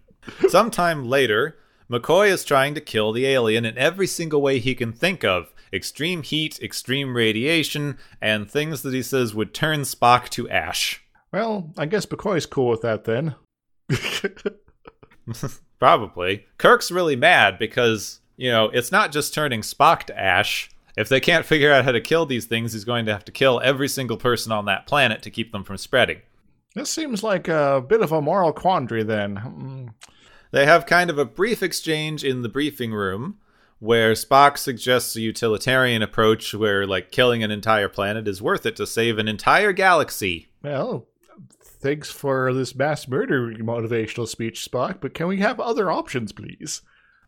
[0.50, 1.58] Sometime later,
[1.90, 5.54] McCoy is trying to kill the alien in every single way he can think of
[5.74, 11.04] extreme heat, extreme radiation, and things that he says would turn Spock to ash.
[11.32, 13.36] Well, I guess McCoy's cool with that then.
[15.80, 16.46] Probably.
[16.58, 20.70] Kirk's really mad because, you know, it's not just turning Spock to ash.
[20.98, 23.32] If they can't figure out how to kill these things, he's going to have to
[23.32, 26.22] kill every single person on that planet to keep them from spreading.
[26.74, 29.36] This seems like a bit of a moral quandary then.
[29.36, 29.88] Hmm.
[30.52, 33.38] They have kind of a brief exchange in the briefing room
[33.80, 38.76] where Spock suggests a utilitarian approach where, like, killing an entire planet is worth it
[38.78, 40.48] to save an entire galaxy.
[40.64, 41.08] Well,
[41.62, 46.82] thanks for this mass murder motivational speech, Spock, but can we have other options, please?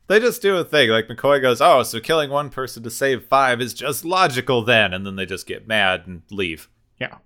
[0.08, 0.90] They just do a thing.
[0.90, 4.92] Like, McCoy goes, Oh, so killing one person to save five is just logical then.
[4.92, 6.68] And then they just get mad and leave.
[7.00, 7.18] Yeah.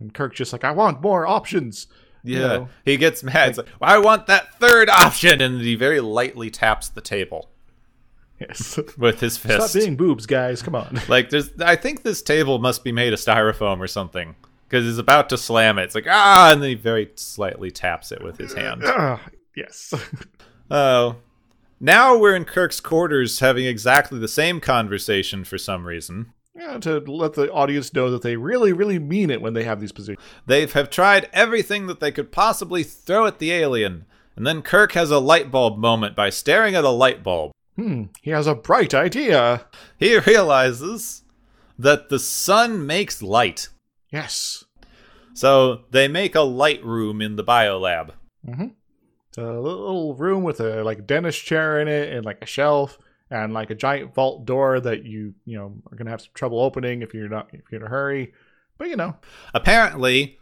[0.00, 1.86] And Kirk's just like, I want more options.
[2.24, 2.38] Yeah.
[2.38, 3.50] You know, He gets mad.
[3.50, 5.40] It's like, well, I want that third option.
[5.40, 7.50] And he very lightly taps the table
[8.40, 8.78] yes.
[8.98, 9.70] with his fist.
[9.70, 10.62] Stop being boobs, guys.
[10.62, 11.00] Come on.
[11.08, 14.34] Like there's I think this table must be made of styrofoam or something.
[14.66, 15.84] Because he's about to slam it.
[15.84, 18.82] It's like, ah, and then he very slightly taps it with his hand.
[18.84, 19.20] Ah,
[19.54, 19.94] yes.
[20.70, 21.16] Oh.
[21.78, 26.32] Now we're in Kirk's quarters having exactly the same conversation for some reason.
[26.54, 29.80] Yeah, to let the audience know that they really, really mean it when they have
[29.80, 30.24] these positions.
[30.46, 34.06] They have tried everything that they could possibly throw at the alien.
[34.36, 37.52] And then Kirk has a light bulb moment by staring at a light bulb.
[37.76, 39.66] Hmm, he has a bright idea.
[39.98, 41.22] He realizes
[41.78, 43.68] that the sun makes light.
[44.10, 44.64] Yes.
[45.34, 48.10] So they make a light room in the biolab.
[48.46, 48.68] Mm-hmm.
[49.28, 52.98] It's a little room with a like dentist chair in it and like a shelf
[53.34, 56.60] and like a giant vault door that you you know are gonna have some trouble
[56.60, 58.32] opening if you're not if you're in a hurry.
[58.78, 59.16] But you know,
[59.52, 60.38] Apparently,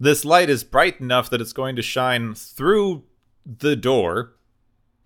[0.00, 3.04] this light is bright enough that it's going to shine through
[3.46, 4.34] the door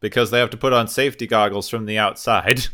[0.00, 2.66] because they have to put on safety goggles from the outside.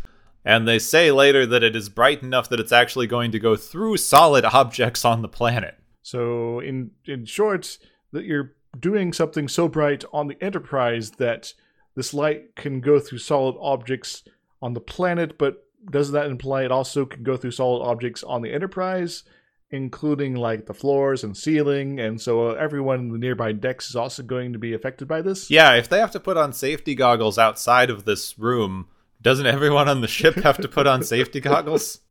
[0.47, 3.57] And they say later that it is bright enough that it's actually going to go
[3.57, 5.79] through solid objects on the planet.
[6.03, 7.79] so in in short,
[8.13, 11.55] that you're doing something so bright on the Enterprise that
[11.95, 14.23] this light can go through solid objects
[14.65, 18.41] on the planet, but does that imply it also can go through solid objects on
[18.41, 19.23] the Enterprise,
[19.71, 23.95] including like the floors and ceiling, and so uh, everyone in the nearby decks is
[23.95, 25.51] also going to be affected by this?
[25.51, 28.89] Yeah, if they have to put on safety goggles outside of this room,
[29.21, 32.01] doesn't everyone on the ship have to put on safety goggles?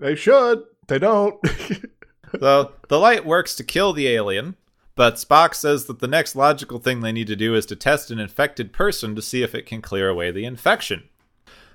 [0.00, 0.62] They should.
[0.86, 1.40] They don't.
[2.38, 4.54] So the light works to kill the alien,
[4.94, 8.10] but Spock says that the next logical thing they need to do is to test
[8.10, 11.08] an infected person to see if it can clear away the infection.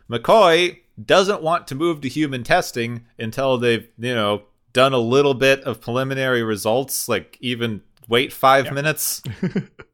[0.09, 5.33] McCoy doesn't want to move to human testing until they've, you know, done a little
[5.33, 9.21] bit of preliminary results, like even wait five minutes.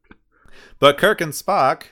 [0.78, 1.82] but Kirk and Spock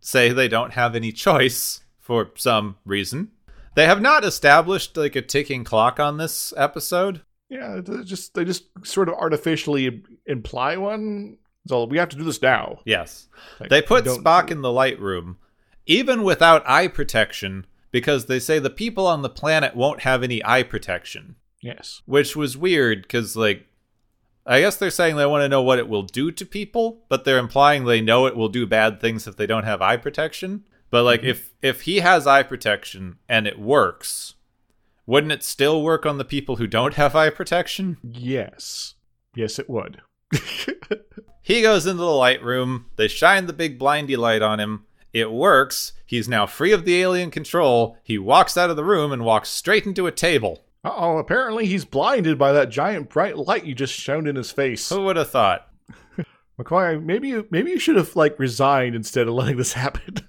[0.00, 3.32] say they don't have any choice for some reason.
[3.74, 7.22] They have not established like a ticking clock on this episode.
[7.50, 11.38] yeah, they just they just sort of artificially imply one.
[11.68, 12.78] So we have to do this now.
[12.84, 13.28] Yes.
[13.58, 15.38] Like, They put Spock in the light room,
[15.86, 20.44] even without eye protection, because they say the people on the planet won't have any
[20.44, 22.02] eye protection, Yes.
[22.06, 23.66] which was weird because, like,
[24.44, 27.24] I guess they're saying they want to know what it will do to people, but
[27.24, 30.64] they're implying they know it will do bad things if they don't have eye protection.
[30.90, 31.30] But like, mm-hmm.
[31.30, 34.34] if if he has eye protection and it works,
[35.04, 37.96] wouldn't it still work on the people who don't have eye protection?
[38.04, 38.94] Yes.
[39.34, 40.00] Yes, it would.
[41.46, 42.86] He goes into the light room.
[42.96, 44.84] They shine the big blindy light on him.
[45.16, 45.94] It works.
[46.04, 47.96] He's now free of the alien control.
[48.02, 50.62] He walks out of the room and walks straight into a table.
[50.84, 54.50] Uh oh, apparently he's blinded by that giant bright light you just shone in his
[54.50, 54.86] face.
[54.90, 55.70] Who would have thought?
[56.60, 60.28] McCoy, maybe you maybe you should have like resigned instead of letting this happen.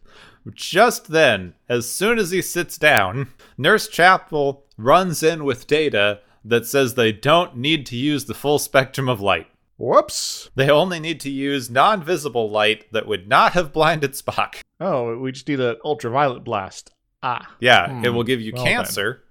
[0.53, 6.65] Just then, as soon as he sits down, Nurse Chapel runs in with data that
[6.65, 9.47] says they don't need to use the full spectrum of light.
[9.75, 10.49] Whoops.
[10.55, 14.61] They only need to use non visible light that would not have blinded Spock.
[14.79, 16.93] Oh, we just need an ultraviolet blast.
[17.23, 17.55] Ah.
[17.59, 18.73] Yeah, it Hmm, will give you well then.
[18.75, 19.23] cancer,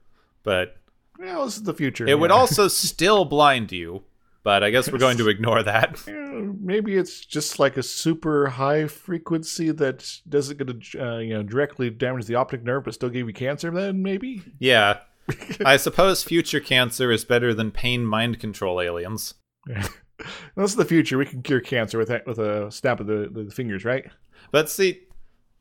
[0.43, 0.77] but
[1.19, 2.07] Well, this is the future.
[2.07, 4.03] It would also still blind you,
[4.43, 6.03] but I guess we're going to ignore that.
[6.37, 11.33] Yeah, maybe it's just like a super high frequency that doesn't going to uh, you
[11.33, 13.71] know directly damage the optic nerve, but still give you cancer.
[13.71, 14.43] Then maybe.
[14.59, 14.99] Yeah.
[15.65, 19.33] I suppose future cancer is better than pain mind control aliens.
[19.67, 21.17] This is the future.
[21.19, 24.05] We can cure cancer with that, with a snap of the, the fingers, right?
[24.51, 25.01] But see,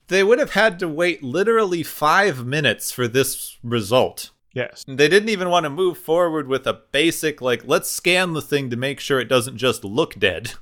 [0.07, 4.31] they would have had to wait literally five minutes for this result.
[4.53, 4.85] Yes.
[4.87, 8.69] They didn't even want to move forward with a basic, like, let's scan the thing
[8.69, 10.53] to make sure it doesn't just look dead.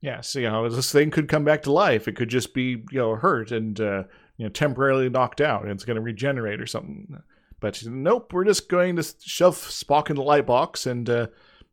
[0.00, 2.08] Yeah, so you know, this thing could come back to life.
[2.08, 4.04] It could just be you know hurt and uh,
[4.38, 7.22] you know temporarily knocked out, and it's going to regenerate or something.
[7.60, 11.26] But nope, we're just going to shove Spock in the light box and uh,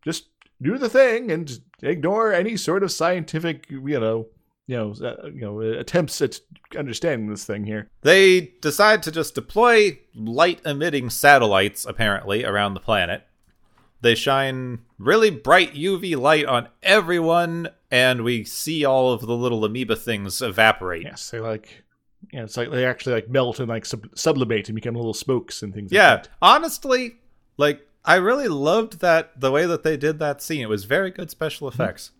[0.03, 0.25] just
[0.61, 4.27] do the thing and ignore any sort of scientific, you know,
[4.67, 6.39] you know, uh, you know, attempts at
[6.77, 7.89] understanding this thing here.
[8.01, 13.23] They decide to just deploy light emitting satellites, apparently, around the planet.
[14.01, 19.63] They shine really bright UV light on everyone, and we see all of the little
[19.63, 21.03] amoeba things evaporate.
[21.03, 21.83] Yes, they like,
[22.31, 25.63] yeah, it's like they actually like melt and like sub- sublimate and become little smokes
[25.63, 25.91] and things.
[25.91, 26.29] Yeah, like that.
[26.41, 27.15] honestly,
[27.55, 30.61] like I really loved that the way that they did that scene.
[30.61, 32.11] It was very good special effects.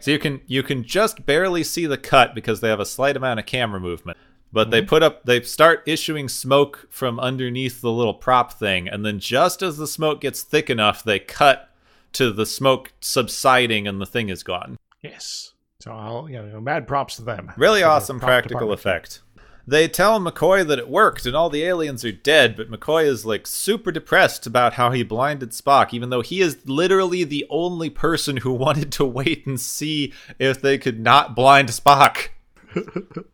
[0.00, 3.16] So you can you can just barely see the cut because they have a slight
[3.16, 4.18] amount of camera movement.
[4.52, 4.88] But they mm-hmm.
[4.88, 9.62] put up they start issuing smoke from underneath the little prop thing and then just
[9.62, 11.70] as the smoke gets thick enough they cut
[12.12, 14.76] to the smoke subsiding and the thing is gone.
[15.02, 15.54] Yes.
[15.80, 17.50] So I'll, you know, mad props to them.
[17.56, 18.80] Really awesome practical department.
[18.80, 19.22] effect.
[19.66, 23.24] They tell McCoy that it worked and all the aliens are dead, but McCoy is
[23.24, 27.90] like super depressed about how he blinded Spock, even though he is literally the only
[27.90, 32.28] person who wanted to wait and see if they could not blind Spock.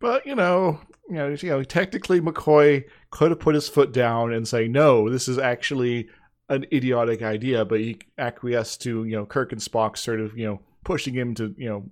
[0.00, 4.32] But you know, you know, you know, technically McCoy could have put his foot down
[4.32, 6.08] and say, "No, this is actually
[6.48, 10.46] an idiotic idea," but he acquiesced to you know Kirk and Spock sort of you
[10.46, 11.84] know pushing him to you know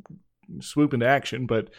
[0.60, 1.46] swoop into action.
[1.46, 1.70] But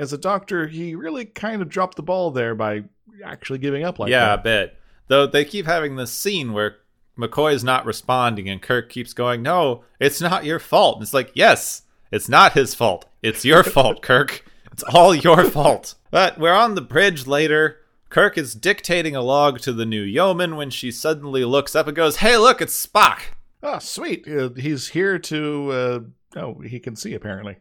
[0.00, 2.84] as a doctor, he really kind of dropped the ball there by
[3.24, 4.16] actually giving up like that.
[4.16, 4.42] yeah, a that.
[4.42, 4.76] bit.
[5.08, 6.76] Though they keep having this scene where
[7.18, 10.96] McCoy is not responding and Kirk keeps going, No, it's not your fault.
[10.96, 13.06] And it's like, Yes, it's not his fault.
[13.22, 14.44] It's your fault, Kirk.
[14.72, 15.94] It's all your fault.
[16.10, 17.76] But we're on the bridge later.
[18.08, 21.94] Kirk is dictating a log to the new yeoman when she suddenly looks up and
[21.96, 23.20] goes, Hey, look, it's Spock.
[23.62, 24.26] Ah, sweet.
[24.26, 25.70] Uh, he's here to.
[25.70, 27.56] Uh, oh, he can see apparently.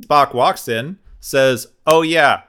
[0.00, 2.42] Spock walks in, says, Oh, yeah,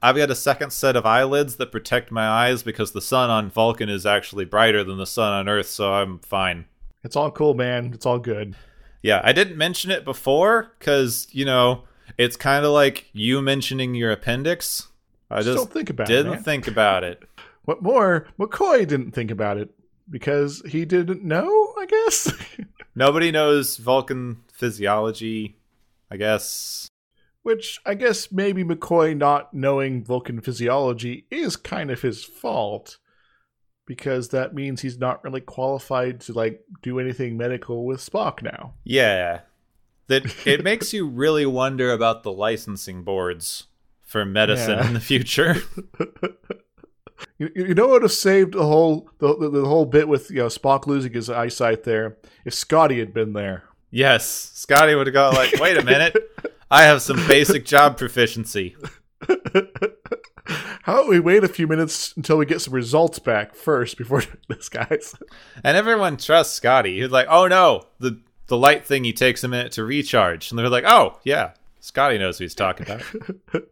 [0.00, 3.50] I've got a second set of eyelids that protect my eyes because the sun on
[3.50, 6.66] Vulcan is actually brighter than the sun on Earth, so I'm fine.
[7.02, 7.90] It's all cool, man.
[7.92, 8.54] It's all good.
[9.02, 11.84] Yeah, I didn't mention it before because, you know,
[12.18, 14.88] it's kind of like you mentioning your appendix.
[15.30, 16.42] I Just just don't think about it, didn't man.
[16.42, 17.22] think about it.
[17.66, 18.26] What more?
[18.38, 19.68] McCoy didn't think about it
[20.08, 21.74] because he didn't know.
[21.78, 22.32] I guess.
[22.96, 25.56] Nobody knows Vulcan physiology,
[26.10, 26.89] I guess.
[27.42, 32.98] Which I guess maybe McCoy not knowing Vulcan physiology is kind of his fault
[33.86, 38.74] because that means he's not really qualified to like do anything medical with Spock now.
[38.84, 39.40] Yeah.
[40.08, 43.64] That it makes you really wonder about the licensing boards
[44.02, 44.86] for medicine Yeah.
[44.88, 45.56] in the future.
[47.38, 50.30] You, you know what would have saved the whole the, the, the whole bit with
[50.30, 53.64] you know Spock losing his eyesight there if Scotty had been there.
[53.90, 56.16] Yes, Scotty would have gone like, "Wait a minute.
[56.70, 58.76] I have some basic job proficiency."
[60.82, 64.22] How about we wait a few minutes until we get some results back first before
[64.48, 65.14] this guys?
[65.62, 67.00] And everyone trusts Scotty.
[67.00, 70.68] He's like, "Oh no, the the light thingy takes a minute to recharge." And they're
[70.68, 71.52] like, "Oh, yeah.
[71.80, 73.02] Scotty knows what he's talking about."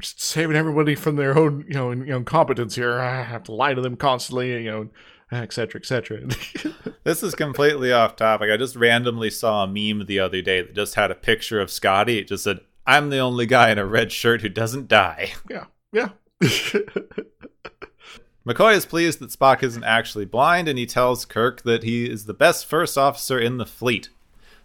[0.00, 3.00] Just saving everybody from their own, you know, you know, incompetence here.
[3.00, 4.88] I have to lie to them constantly, you know,
[5.30, 6.20] et cetera, et cetera.
[7.04, 8.50] This is completely off topic.
[8.50, 11.70] I just randomly saw a meme the other day that just had a picture of
[11.70, 12.18] Scotty.
[12.18, 15.66] It just said, "I'm the only guy in a red shirt who doesn't die." yeah,
[15.92, 16.08] yeah.
[18.46, 22.26] McCoy is pleased that Spock isn't actually blind, and he tells Kirk that he is
[22.26, 24.08] the best first officer in the fleet.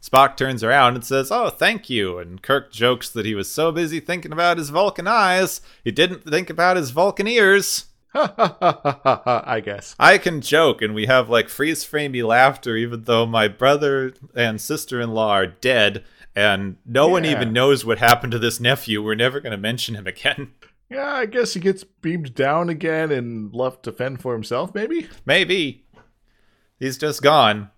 [0.02, 2.18] Spock turns around and says, Oh, thank you.
[2.18, 6.24] And Kirk jokes that he was so busy thinking about his Vulcan eyes, he didn't
[6.24, 7.86] think about his Vulcan ears.
[8.14, 9.96] I guess.
[10.00, 14.60] I can joke, and we have like freeze framey laughter, even though my brother and
[14.60, 16.04] sister in law are dead,
[16.36, 19.04] and no one even knows what happened to this nephew.
[19.04, 20.52] We're never going to mention him again.
[20.94, 25.08] Yeah, I guess he gets beamed down again and left to fend for himself, maybe?
[25.26, 25.86] Maybe.
[26.82, 27.70] He's just gone.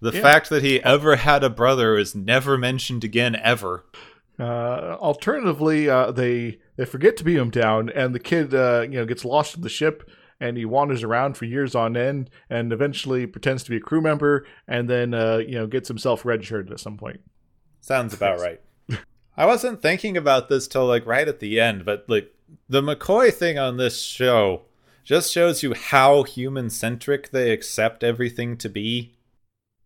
[0.00, 0.20] The Yeah.
[0.20, 3.84] fact that he ever had a brother is never mentioned again, ever.
[4.38, 8.98] Uh, alternatively, uh, they they forget to beam him down, and the kid, uh, you
[8.98, 10.08] know, gets lost in the ship,
[10.40, 14.00] and he wanders around for years on end, and eventually pretends to be a crew
[14.00, 17.20] member, and then uh, you know gets himself redshirted at some point.
[17.80, 18.60] Sounds about right.
[19.38, 22.34] I wasn't thinking about this till like right at the end, but like
[22.68, 24.62] the McCoy thing on this show
[25.04, 29.14] just shows you how human centric they accept everything to be.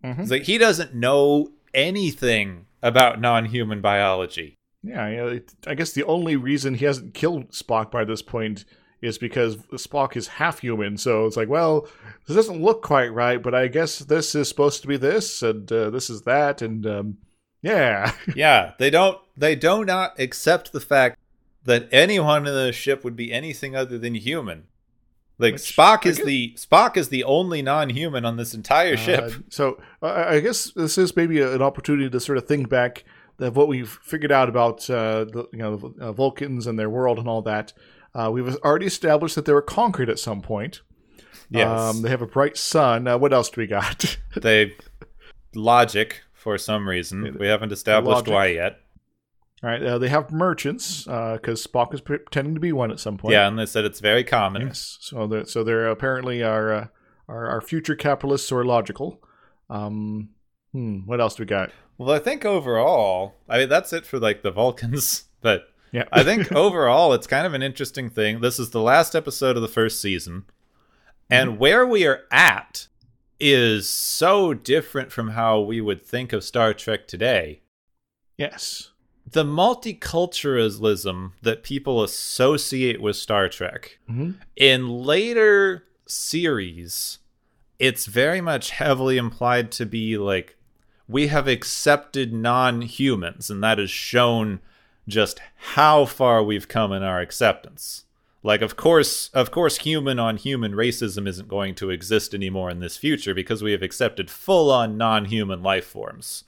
[0.04, 0.30] Mhm.
[0.30, 4.56] Like he doesn't know anything about non-human biology.
[4.82, 8.22] Yeah, you know, it- I guess the only reason he hasn't killed Spock by this
[8.22, 8.64] point
[9.02, 10.96] is because Spock is half human.
[10.98, 11.88] So it's like, well,
[12.26, 15.70] this doesn't look quite right, but I guess this is supposed to be this, and
[15.72, 17.18] uh, this is that, and um,
[17.62, 18.12] Yeah.
[18.36, 21.18] yeah, they don't they do not accept the fact
[21.64, 24.64] that anyone in the ship would be anything other than human.
[25.40, 29.24] Like Which, Spock is guess- the Spock is the only non-human on this entire ship.
[29.24, 33.04] Uh, so uh, I guess this is maybe an opportunity to sort of think back
[33.38, 36.90] of what we've figured out about uh, the you know the uh, Vulcans and their
[36.90, 37.72] world and all that.
[38.14, 40.82] Uh, we've already established that they were conquered at some point.
[41.48, 41.68] yes.
[41.68, 43.08] Um, they have a bright sun.
[43.08, 44.18] Uh, what else do we got?
[44.36, 44.74] they
[45.54, 47.36] logic for some reason.
[47.38, 48.34] We haven't established Logic.
[48.34, 48.80] why yet.
[49.62, 49.82] All right.
[49.82, 53.32] Uh, they have merchants because Spock is pretending to be one at some point.
[53.32, 54.62] Yeah, and they said it's very common.
[54.68, 54.98] Yes.
[55.00, 56.86] So they're, so they're apparently our, uh,
[57.28, 59.22] our our future capitalists or logical.
[59.68, 60.30] Um,
[60.72, 61.00] hmm.
[61.06, 61.70] What else do we got?
[61.98, 66.04] Well, I think overall, I mean that's it for like the Vulcans, but Yeah.
[66.10, 68.40] I think overall it's kind of an interesting thing.
[68.40, 70.44] This is the last episode of the first season,
[71.28, 72.88] and where we are at
[73.38, 77.60] is so different from how we would think of Star Trek today.
[78.38, 78.89] yes.
[79.32, 87.18] The multiculturalism that people associate with Star Trek hmm in later series,
[87.78, 90.56] it's very much heavily implied to be like
[91.08, 94.60] we have accepted non-humans, and that has shown
[95.08, 98.04] just how far we've come in our acceptance.
[98.42, 102.80] Like, of course, of course, human on human racism isn't going to exist anymore in
[102.80, 106.44] this future because we have accepted full-on non-human life forms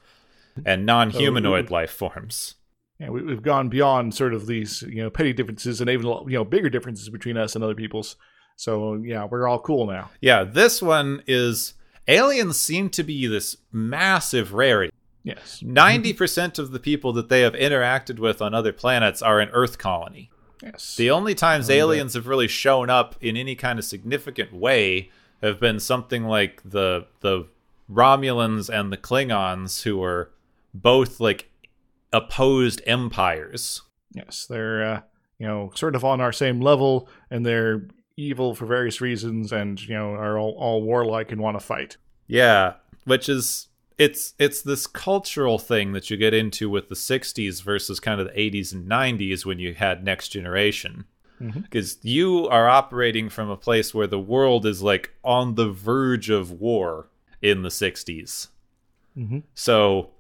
[0.65, 2.55] and non-humanoid life forms.
[3.03, 6.39] Yeah, we, we've gone beyond sort of these you know petty differences and even you
[6.39, 8.15] know bigger differences between us and other peoples.
[8.55, 10.11] So yeah, we're all cool now.
[10.21, 11.75] Yeah, this one is
[12.07, 14.93] aliens seem to be this massive rarity.
[15.25, 15.63] Yes.
[15.65, 19.79] 90% of the people that they have interacted with on other planets are an Earth
[19.79, 20.31] colony.
[20.63, 20.97] Yes.
[20.97, 25.59] The only times aliens have really shown up in any kind of significant way have
[25.59, 27.49] been something like the the
[27.91, 30.31] Romulans and the Klingons who were
[30.73, 31.49] both like
[32.13, 33.83] opposed empires.
[34.13, 35.01] yes, they're uh,
[35.39, 39.81] you know sort of on our same level, and they're evil for various reasons, and
[39.87, 41.97] you know are all, all warlike and want to fight.
[42.27, 47.63] Yeah, which is it's it's this cultural thing that you get into with the 60s
[47.63, 51.05] versus kind of the 80s and 90s when you had next generation.
[51.41, 56.31] Because you are operating from a place where the world is like on the verge
[56.31, 57.09] of war
[57.41, 58.47] in the 60s.
[59.19, 59.41] Mm-hmm.
[59.53, 60.11] So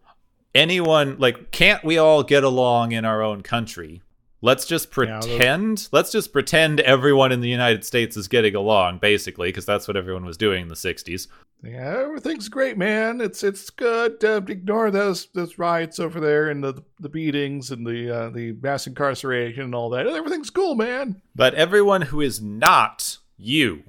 [0.55, 4.03] anyone like can't we all get along in our own country?
[4.45, 5.89] Let's just Yeah, pretend.
[5.93, 9.97] let's just pretend everyone in the United States is getting along basically because that's what
[9.97, 11.29] everyone was doing in the 60s.
[11.65, 13.21] Yeah, everything's great, man.
[13.21, 14.19] It's it's good.
[14.21, 18.51] to ignore those those riots over there and the the beatings and the uh, the
[18.61, 20.09] mass incarceration and all that.
[20.09, 21.23] Everything's cool, man.
[21.37, 23.85] But everyone who is not you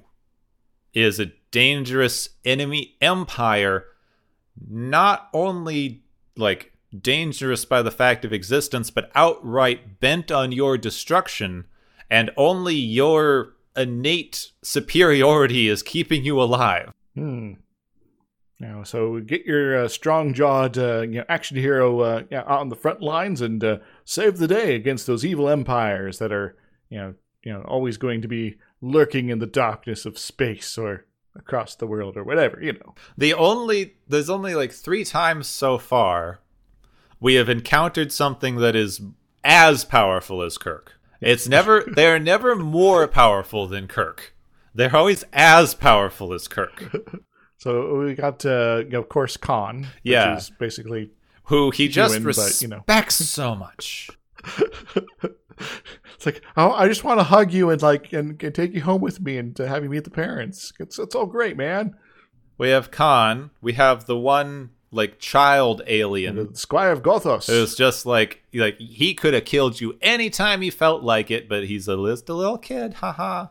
[0.92, 3.86] is a dangerous enemy empire,
[4.70, 6.03] not only
[6.36, 11.66] like dangerous by the fact of existence, but outright bent on your destruction,
[12.10, 16.92] and only your innate superiority is keeping you alive.
[17.14, 17.54] Hmm.
[18.84, 23.40] So get your uh, strong-jawed, uh, you know, action hero uh, on the front lines
[23.40, 26.56] and uh, save the day against those evil empires that are,
[26.88, 31.06] you know, you know, always going to be lurking in the darkness of space or
[31.36, 32.62] across the world or whatever.
[32.62, 32.94] You know.
[33.18, 36.40] The only there's only like three times so far
[37.20, 39.00] we have encountered something that is
[39.42, 40.92] as powerful as Kirk.
[41.20, 44.34] It's never they're never more powerful than Kirk.
[44.74, 46.92] They're always as powerful as Kirk.
[47.56, 49.78] So we got, uh, of course, Khan.
[49.84, 50.36] Which Yeah.
[50.36, 51.12] Is basically
[51.44, 52.84] Who he just Human, but, respects you know.
[53.08, 54.10] so much.
[56.14, 58.82] it's like, oh, I just want to hug you and like and, and take you
[58.82, 60.72] home with me and to have you meet the parents.
[60.78, 61.96] It's it's all great, man.
[62.56, 63.50] We have Khan.
[63.60, 67.48] We have the one like child alien The Squire of Gothos.
[67.48, 71.48] It was just like like he could have killed you anytime he felt like it,
[71.48, 72.94] but he's a just a little kid.
[72.94, 73.48] Haha.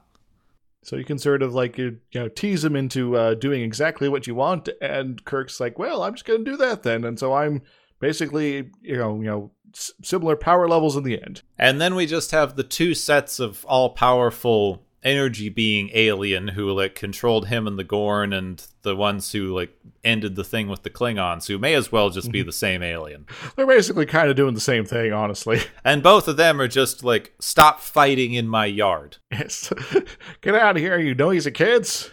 [0.84, 4.28] So you can sort of like you know tease him into uh, doing exactly what
[4.28, 7.34] you want, and Kirk's like, "Well, I'm just going to do that then," and so
[7.34, 7.62] I'm
[8.00, 11.42] basically you know you know similar power levels in the end.
[11.58, 16.72] And then we just have the two sets of all powerful energy being alien who
[16.72, 20.84] like controlled him and the Gorn and the ones who like ended the thing with
[20.84, 23.26] the Klingons who may as well just be the same alien.
[23.56, 25.62] They're basically kind of doing the same thing, honestly.
[25.86, 29.18] And both of them are just like stop fighting in my yard.
[29.32, 29.72] Yes,
[30.42, 32.12] get out of here, you noisy kids.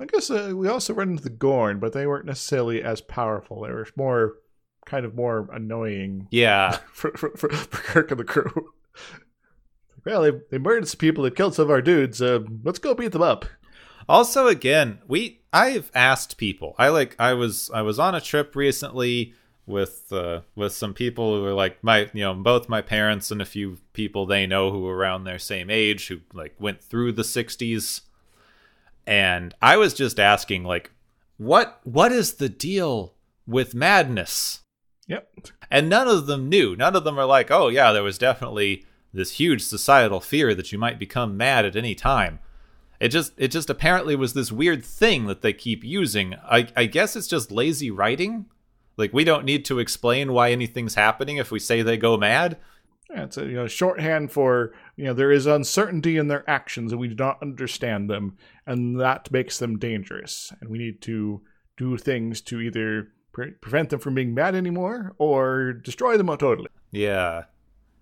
[0.00, 3.62] I guess uh, we also run into the Gorn, but they weren't necessarily as powerful.
[3.62, 4.34] They were more
[4.86, 6.78] kind of more annoying Yeah.
[6.92, 8.72] for, for, for, for Kirk and the crew.
[10.04, 11.24] Well, they, they murdered some people.
[11.24, 12.22] They killed some of our dudes.
[12.22, 13.44] Uh, let's go beat them up.
[14.08, 16.74] Also, again, we I've asked people.
[16.78, 19.34] I like I was I was on a trip recently.
[19.66, 23.42] with uh, with some people who are like my you know both my parents and
[23.42, 27.10] a few people they know who are around their same age who like went through
[27.10, 28.02] the 60s
[29.08, 30.92] and I was just asking like
[31.36, 33.14] what what is the deal
[33.44, 34.60] with madness
[35.08, 35.28] Yep.
[35.70, 36.74] and none of them knew.
[36.74, 40.72] None of them are like oh yeah there was definitely this huge societal fear that
[40.72, 42.38] you might become mad at any time.
[43.00, 46.34] It just it just apparently was this weird thing that they keep using.
[46.44, 48.46] I i guess it's just lazy writing.
[48.96, 52.58] Like we don't need to explain why anything's happening if we say they go mad.
[53.10, 56.92] Yeah, it's a you know shorthand for you know there is uncertainty in their actions
[56.92, 58.36] and we do not understand them
[58.66, 60.52] and that makes them dangerous.
[60.60, 61.42] And we need to
[61.76, 66.68] do things to either pre- prevent them from being mad anymore or destroy them totally.
[66.90, 67.44] Yeah.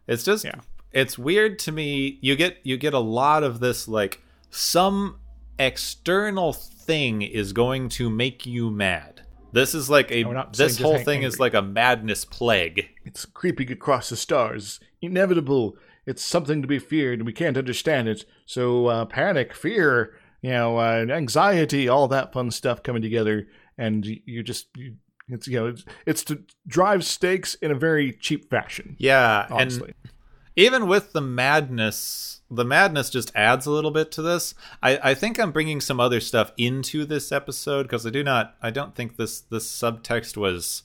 [0.07, 0.61] It's just Yeah.
[0.93, 2.19] it's weird to me.
[2.23, 5.17] You get you get a lot of this like some
[5.59, 9.23] external thing is going to make you mad.
[9.53, 12.25] This is like a No, we're not saying this whole thing is like a madness
[12.25, 12.89] plague.
[13.05, 15.77] It's creeping across the stars, inevitable.
[16.07, 18.25] It's something to be feared, and we can't understand it.
[18.47, 24.05] So uh, panic, fear, you know, uh, anxiety, all that fun stuff coming together, and
[24.05, 24.97] you, you just you,
[25.29, 28.97] it's you know it's, it's to drive stakes in a very cheap fashion.
[28.99, 30.13] Yeah, Honestly, and
[30.57, 34.55] even with the madness, the madness just adds a little bit to this.
[34.83, 38.55] I, I think I'm bringing some other stuff into this episode because I do not,
[38.63, 40.85] I don't think this this subtext was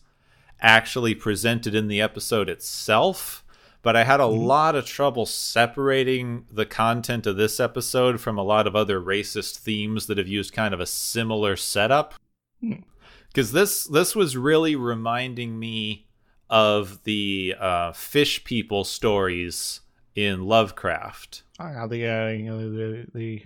[0.61, 3.43] actually presented in the episode itself.
[3.81, 8.43] But I had a lot of trouble separating the content of this episode from a
[8.43, 12.15] lot of other racist themes that have used kind of a similar setup.
[12.59, 12.81] Hmm.
[13.29, 16.07] Because this this was really reminding me
[16.49, 19.81] of the uh, fish people stories
[20.15, 21.43] in Lovecraft.
[21.59, 23.45] uh, the uh, you know the the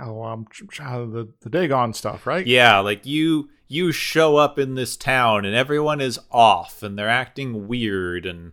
[0.00, 0.46] oh um
[0.80, 2.46] uh, the the Dagon stuff, right?
[2.46, 7.08] Yeah, like you you show up in this town and everyone is off and they're
[7.08, 8.52] acting weird and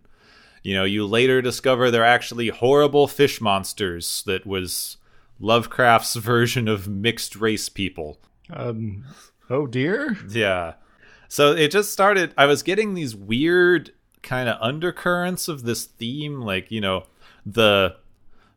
[0.66, 4.96] you know, you later discover they're actually horrible fish monsters that was
[5.38, 8.18] Lovecraft's version of mixed race people.
[8.50, 9.04] Um,
[9.50, 10.16] oh dear.
[10.28, 10.74] Yeah.
[11.28, 13.92] So it just started I was getting these weird
[14.22, 17.04] kind of undercurrents of this theme like, you know,
[17.44, 17.96] the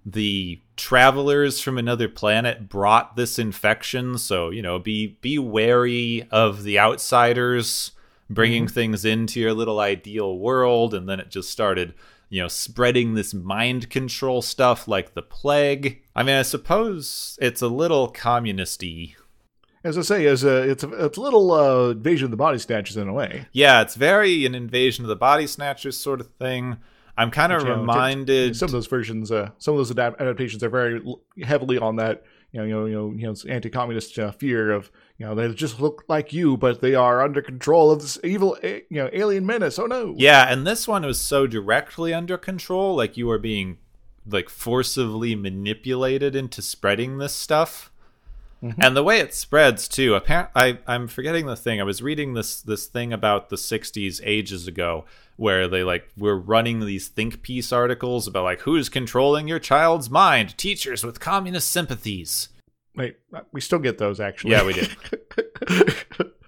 [0.05, 6.63] the travelers from another planet brought this infection, so, you know, be be wary of
[6.63, 7.91] the outsiders
[8.29, 8.73] bringing mm-hmm.
[8.73, 11.93] things into your little ideal world and then it just started
[12.29, 17.61] you know spreading this mind control stuff like the plague i mean i suppose it's
[17.61, 19.15] a little communisty
[19.83, 22.57] As I say, as a it's a, it's a little uh, invasion of the body
[22.59, 23.47] snatchers in a way.
[23.53, 26.77] Yeah, it's very an invasion of the body snatchers sort of thing.
[27.17, 28.55] I'm kind of reminded.
[28.55, 31.97] Some of those versions, uh, some of those adap- adaptations are very l- heavily on
[31.97, 32.23] that.
[32.51, 35.53] You know, you know, you know, you know anti-communist uh, fear of you know they
[35.53, 39.09] just look like you, but they are under control of this evil, a- you know,
[39.13, 39.77] alien menace.
[39.79, 40.13] Oh no!
[40.17, 43.77] yeah, and this one was so directly under control, like you were being
[44.25, 47.88] like forcibly manipulated into spreading this stuff.
[48.61, 50.15] And the way it spreads too.
[50.15, 51.79] Apparent, I I'm forgetting the thing.
[51.79, 55.05] I was reading this this thing about the '60s ages ago,
[55.37, 60.09] where they like were running these think piece articles about like who's controlling your child's
[60.09, 62.49] mind, teachers with communist sympathies.
[62.95, 64.51] Wait, uh, we still get those actually.
[64.51, 64.89] Yeah, we did.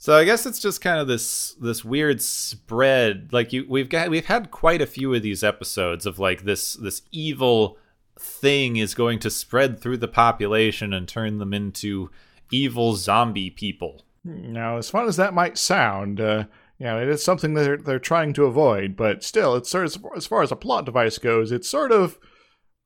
[0.00, 3.28] So I guess it's just kind of this this weird spread.
[3.30, 6.72] Like you, we've got we've had quite a few of these episodes of like this
[6.74, 7.76] this evil
[8.20, 12.10] thing is going to spread through the population and turn them into
[12.50, 14.04] evil zombie people.
[14.24, 16.44] Now, as fun as that might sound, uh,
[16.78, 19.84] you know, it is something that they're, they're trying to avoid, but still, it's sort
[19.84, 22.18] of, as far as a plot device goes, it's sort of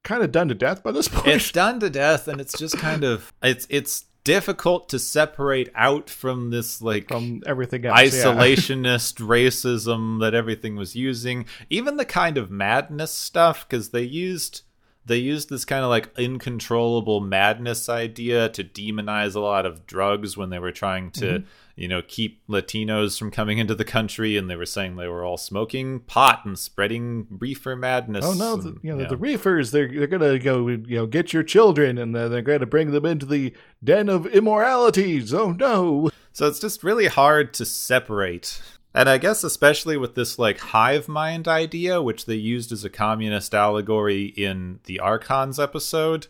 [0.03, 1.29] kind of done to death by this point.
[1.29, 6.09] It's done to death, and it's just kind of it's it's difficult to separate out
[6.09, 7.99] from this like from everything else.
[7.99, 8.25] yeah.
[8.25, 14.63] isolationist racism that everything was using even the kind of madness stuff because they used
[15.05, 20.37] they used this kind of like uncontrollable madness idea to demonize a lot of drugs
[20.37, 21.47] when they were trying to Mm-hmm.
[21.77, 25.25] you know keep latinos from coming into the country and they were saying they were
[25.25, 28.57] all smoking pot and spreading reefer madness Oh no!
[28.57, 29.09] The, and- you know yeah.
[29.09, 29.71] the reefers.
[29.71, 33.27] They're they're gonna go you know get your children and they're gonna bring them into
[33.27, 35.33] the den of immoralities.
[35.35, 36.11] Oh no!
[36.33, 38.61] So it's just really hard to separate.
[38.95, 42.91] And I guess especially with this like hive mind idea, which they used as a
[42.91, 46.27] communist allegory in the Archons episode.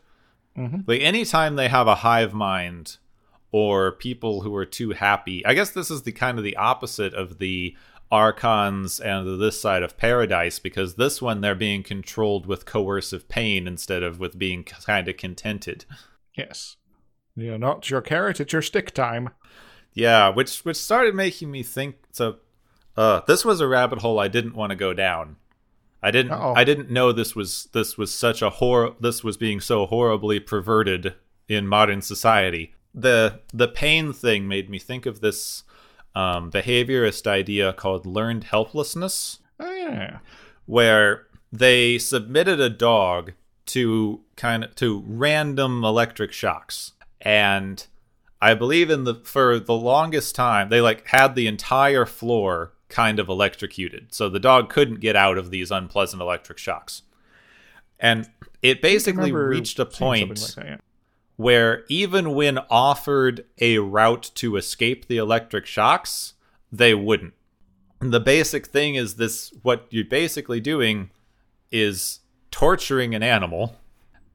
[0.56, 0.84] Mhm.
[0.86, 2.98] Like anytime they have a hive mind
[3.50, 7.14] or people who are too happy, I guess this is the kind of the opposite
[7.14, 7.76] of the
[8.12, 13.66] Archons and this side of paradise because this one they're being controlled with coercive pain
[13.66, 15.86] instead of with being kind of contented.
[16.36, 16.76] Yes,
[17.34, 19.30] you know, not your carrot, it's your stick time.
[19.94, 21.96] Yeah, which which started making me think.
[22.12, 22.36] So
[22.96, 25.36] Uh, this was a rabbit hole I didn't want to go down.
[26.02, 26.32] I didn't.
[26.32, 26.54] Uh-oh.
[26.54, 28.96] I didn't know this was this was such a hor.
[29.00, 31.14] This was being so horribly perverted
[31.48, 32.74] in modern society.
[32.94, 35.62] The the pain thing made me think of this
[36.14, 40.18] um, behaviorist idea called learned helplessness, Oh yeah.
[40.66, 43.32] where they submitted a dog
[43.66, 47.86] to kind of to random electric shocks, and
[48.42, 53.18] I believe in the for the longest time they like had the entire floor kind
[53.18, 57.02] of electrocuted, so the dog couldn't get out of these unpleasant electric shocks,
[57.98, 58.30] and
[58.62, 60.76] it basically reached a point like that, yeah.
[61.36, 66.34] where even when offered a route to escape the electric shocks,
[66.70, 67.34] they wouldn't.
[68.00, 71.10] The basic thing is this what you're basically doing
[71.70, 72.20] is
[72.50, 73.76] torturing an animal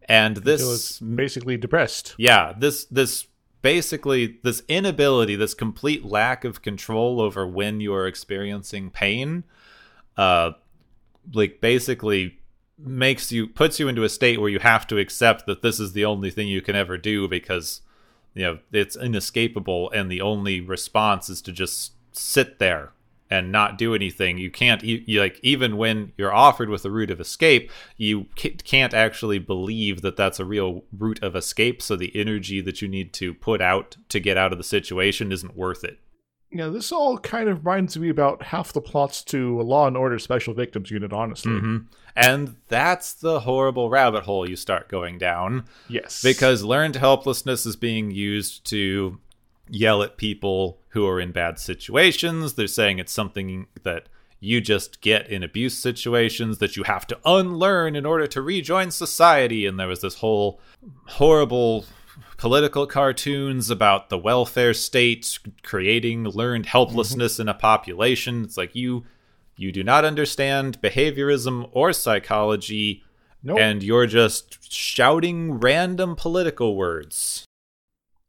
[0.08, 2.16] and this it's basically depressed.
[2.18, 3.28] yeah, this this
[3.62, 9.44] basically this inability, this complete lack of control over when you are experiencing pain
[10.18, 10.52] uh
[11.34, 12.40] like basically
[12.78, 15.94] makes you puts you into a state where you have to accept that this is
[15.94, 17.82] the only thing you can ever do because
[18.34, 22.92] you know it's inescapable and the only response is to just sit there
[23.30, 26.92] and not do anything you can't you, you like even when you're offered with a
[26.92, 31.96] route of escape you can't actually believe that that's a real route of escape so
[31.96, 35.56] the energy that you need to put out to get out of the situation isn't
[35.56, 36.00] worth it.
[36.52, 39.98] Yeah, this all kind of reminds me about half the plots to a Law and
[39.98, 41.12] Order Special Victims Unit.
[41.12, 41.78] Honestly, hmm
[42.16, 45.66] and that's the horrible rabbit hole you start going down.
[45.88, 49.20] Yes, because learned helplessness is being used to
[49.70, 52.54] yell at people who are in bad situations.
[52.54, 54.10] They're saying it's something that
[54.40, 58.92] you just get in abuse situations that you have to unlearn in order to rejoin
[58.92, 59.66] society.
[59.66, 60.60] And there was this whole
[61.06, 61.86] horrible
[62.38, 68.44] political cartoons about the welfare state creating learned helplessness in a population.
[68.44, 69.06] It's like you
[69.56, 73.04] you do not understand behaviorism or psychology
[73.42, 73.58] nope.
[73.60, 77.47] and you're just shouting random political words.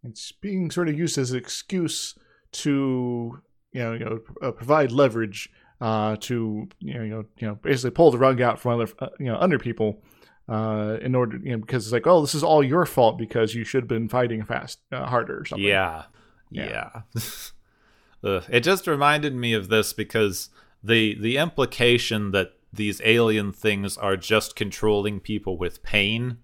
[0.04, 2.14] It's being sort of used as an excuse
[2.52, 3.40] to
[3.72, 7.54] you know you know uh, provide leverage uh, to you know you know you know
[7.56, 10.02] basically pull the rug out from other uh, you know under people
[10.48, 13.54] uh, in order you know because it's like oh this is all your fault because
[13.54, 15.66] you should have been fighting fast uh, harder or something.
[15.66, 16.04] Yeah.
[16.50, 17.02] Yeah.
[18.24, 18.44] Ugh.
[18.48, 20.50] it just reminded me of this because
[20.82, 26.38] the the implication that these alien things are just controlling people with pain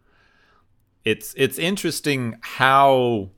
[1.05, 3.31] it's it's interesting how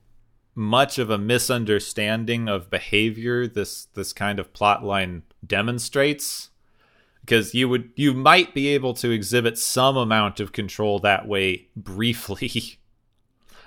[0.57, 6.49] much of a misunderstanding of behavior this this kind of plot line demonstrates
[7.21, 11.67] because you would you might be able to exhibit some amount of control that way
[11.75, 12.79] briefly.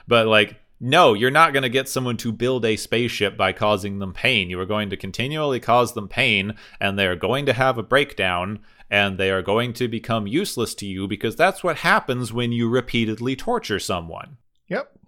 [0.08, 4.00] But like no you're not going to get someone to build a spaceship by causing
[4.00, 4.50] them pain.
[4.50, 7.84] You are going to continually cause them pain and they are going to have a
[7.84, 8.58] breakdown
[8.90, 12.68] and they are going to become useless to you because that's what happens when you
[12.68, 14.38] repeatedly torture someone.
[14.66, 14.98] Yep.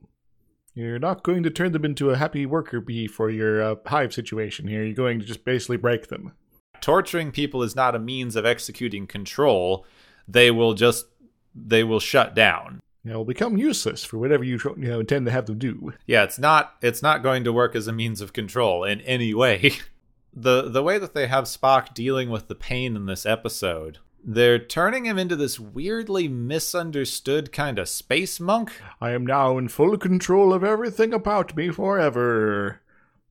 [0.74, 4.14] You're not going to turn them into a happy worker bee for your uh, hive
[4.14, 4.82] situation here.
[4.84, 6.32] You're going to just basically break them.
[6.80, 9.86] torturing people is not a means of executing control
[10.26, 11.06] they will just
[11.54, 15.46] they will shut down They'll become useless for whatever you you know intend to have
[15.46, 15.92] them do.
[16.06, 19.34] yeah it's not it's not going to work as a means of control in any
[19.34, 19.72] way
[20.32, 24.58] the the way that they have spock dealing with the pain in this episode they're
[24.58, 29.96] turning him into this weirdly misunderstood kind of space monk I am now in full
[29.96, 32.80] control of everything about me forever.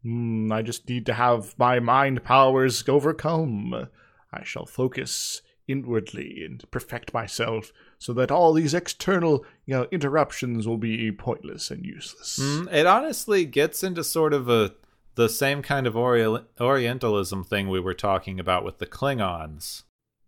[0.04, 3.88] Hmm, I just need to have my mind powers overcome.
[4.34, 10.68] I shall focus inwardly and perfect myself so that all these external, you know, interruptions
[10.68, 12.40] will be pointless and useless.
[12.42, 14.74] Mm, it honestly gets into sort of a
[15.16, 19.84] the same kind of ori- orientalism thing we were talking about with the klingons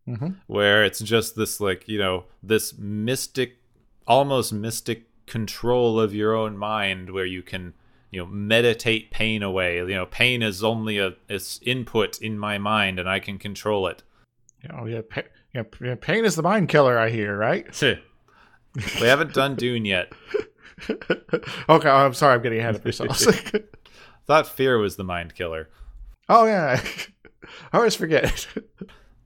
[0.07, 0.35] Mhm.
[0.47, 3.57] where it's just this like you know this mystic
[4.05, 7.73] almost mystic control of your own mind where you can
[8.11, 12.57] you know meditate pain away you know pain is only a it's input in my
[12.57, 14.03] mind and i can control it
[14.71, 15.21] Oh yeah, pa-
[15.53, 16.97] yeah, pa- pain is the mind killer.
[16.97, 17.65] I hear, right?
[17.81, 20.11] we haven't done dune yet
[21.69, 23.17] okay, I'm sorry, I'm getting ahead of myself.
[24.25, 25.69] thought fear was the mind killer
[26.29, 26.81] oh yeah,
[27.71, 28.47] I always forget.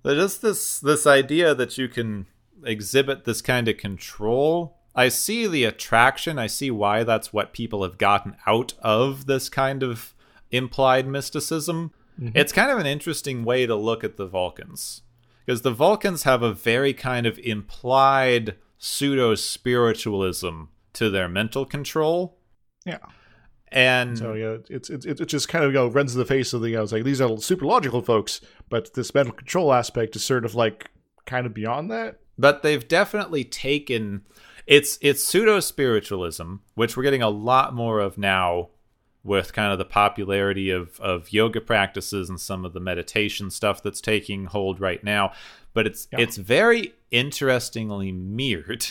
[0.03, 2.27] But just this this idea that you can
[2.63, 4.77] exhibit this kind of control.
[4.95, 6.39] I see the attraction.
[6.39, 10.15] I see why that's what people have gotten out of this kind of
[10.49, 11.91] implied mysticism.
[12.19, 12.35] Mm-hmm.
[12.35, 15.03] It's kind of an interesting way to look at the Vulcans.
[15.45, 22.37] Because the Vulcans have a very kind of implied pseudo spiritualism to their mental control.
[22.85, 22.97] yeah,
[23.71, 26.53] And So yeah, it's it's it just kind of you know runs in the face
[26.53, 29.73] of the you know, it's like these are super logical folks, but this mental control
[29.73, 30.89] aspect is sort of like
[31.25, 32.19] kind of beyond that.
[32.37, 34.21] but they've definitely taken
[34.65, 38.69] it's it's pseudo spiritualism, which we're getting a lot more of now
[39.23, 43.83] with kind of the popularity of of yoga practices and some of the meditation stuff
[43.83, 45.31] that's taking hold right now.
[45.73, 46.19] But it's Yeah.
[46.21, 48.87] it's very interestingly mirrored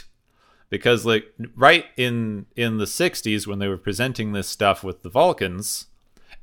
[0.71, 5.09] because like right in in the 60s when they were presenting this stuff with the
[5.09, 5.87] Vulcans,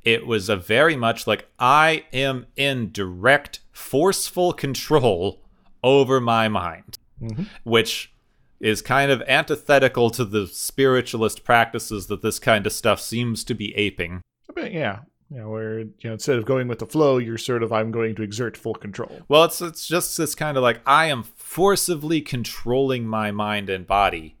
[0.02, 5.40] it was a very much like I am in direct forceful control
[5.82, 7.44] over my mind, mm-hmm.
[7.64, 8.12] which
[8.60, 13.54] is kind of antithetical to the spiritualist practices that this kind of stuff seems to
[13.54, 14.22] be aping.
[14.54, 15.00] But yeah,
[15.30, 17.90] you know, where you know instead of going with the flow, you're sort of I'm
[17.90, 19.22] going to exert full control.
[19.28, 23.86] Well, it's it's just this kind of like I am forcibly controlling my mind and
[23.86, 24.36] body,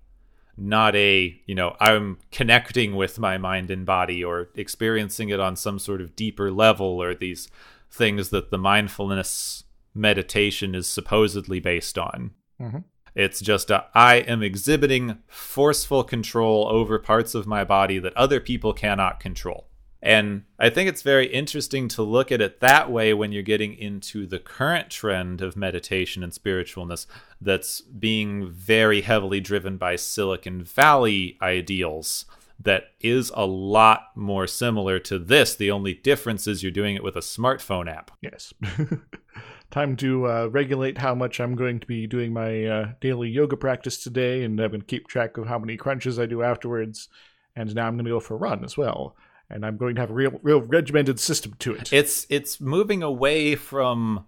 [0.56, 5.56] not a, you know, I'm connecting with my mind and body or experiencing it on
[5.56, 7.48] some sort of deeper level or these
[7.90, 9.64] things that the mindfulness
[9.94, 12.32] meditation is supposedly based on.
[12.60, 12.84] Mhm.
[13.14, 18.40] It's just a, I am exhibiting forceful control over parts of my body that other
[18.40, 19.68] people cannot control.
[20.04, 23.72] And I think it's very interesting to look at it that way when you're getting
[23.72, 27.06] into the current trend of meditation and spiritualness
[27.40, 32.26] that's being very heavily driven by Silicon Valley ideals.
[32.60, 35.54] That is a lot more similar to this.
[35.54, 38.10] The only difference is you're doing it with a smartphone app.
[38.20, 38.52] Yes.
[39.70, 43.56] Time to uh, regulate how much I'm going to be doing my uh, daily yoga
[43.56, 47.08] practice today, and I'm going to keep track of how many crunches I do afterwards.
[47.56, 49.16] And now I'm going to go for a run as well,
[49.50, 51.92] and I'm going to have a real, real regimented system to it.
[51.92, 54.26] It's it's moving away from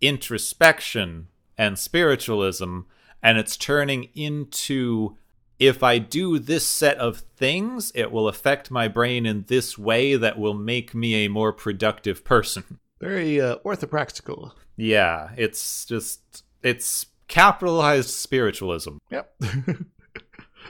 [0.00, 2.80] introspection and spiritualism
[3.22, 5.16] and it's turning into
[5.58, 10.16] if I do this set of things, it will affect my brain in this way
[10.16, 12.80] that will make me a more productive person.
[13.00, 14.52] Very uh, orthopraxical.
[14.76, 18.96] Yeah, it's just it's capitalized spiritualism.
[19.10, 19.34] Yep.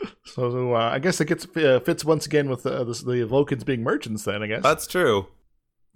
[0.24, 3.64] so, uh, I guess it gets uh, fits once again with uh, this, the Vulcans
[3.64, 4.24] being merchants.
[4.24, 5.28] Then I guess That's true.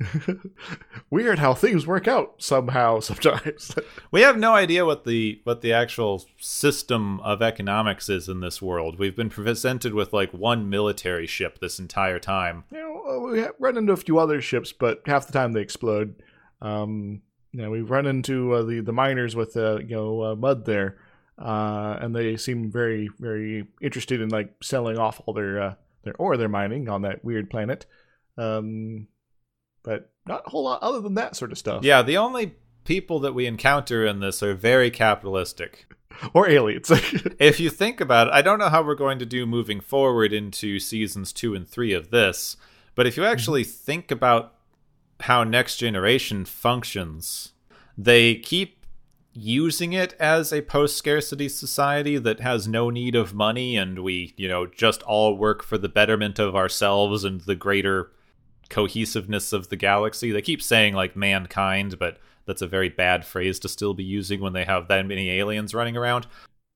[1.10, 3.74] weird how things work out somehow sometimes.
[4.10, 8.62] We have no idea what the what the actual system of economics is in this
[8.62, 8.98] world.
[8.98, 12.64] We've been presented with like one military ship this entire time.
[12.70, 16.22] you know, we run into a few other ships, but half the time they explode.
[16.60, 17.22] Um,
[17.52, 20.64] you know, we've run into uh, the the miners with uh, you know uh, Mudd
[20.64, 20.98] there,
[21.38, 25.74] uh, and they seem very very interested in like selling off all their uh,
[26.04, 27.86] their ore they're mining on that weird planet.
[28.36, 29.08] Um,
[29.82, 31.84] but not a whole lot other than that sort of stuff.
[31.84, 35.86] Yeah, the only people that we encounter in this are very capitalistic.
[36.34, 36.90] or aliens.
[37.38, 40.32] If you think about it, I don't know how we're going to do moving forward
[40.32, 42.56] into seasons two and three of this,
[42.94, 44.54] but if you actually think about
[45.20, 47.52] how Next Generation functions,
[47.96, 48.77] they keep
[49.38, 54.34] using it as a post scarcity society that has no need of money and we,
[54.36, 58.10] you know, just all work for the betterment of ourselves and the greater
[58.68, 60.32] cohesiveness of the galaxy.
[60.32, 64.40] They keep saying like mankind, but that's a very bad phrase to still be using
[64.40, 66.26] when they have that many aliens running around.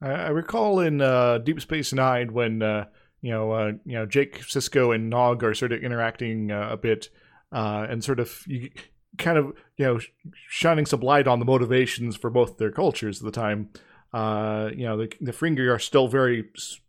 [0.00, 2.86] I, I recall in uh, Deep Space Nine when uh,
[3.22, 6.76] you know uh, you know Jake Sisko and Nog are sort of interacting uh, a
[6.76, 7.08] bit
[7.50, 8.70] uh, and sort of you,
[9.18, 10.00] kind of you know
[10.48, 13.70] shining some light on the motivations for both their cultures at the time.
[14.12, 16.44] Uh, you know the the Ferengi are still very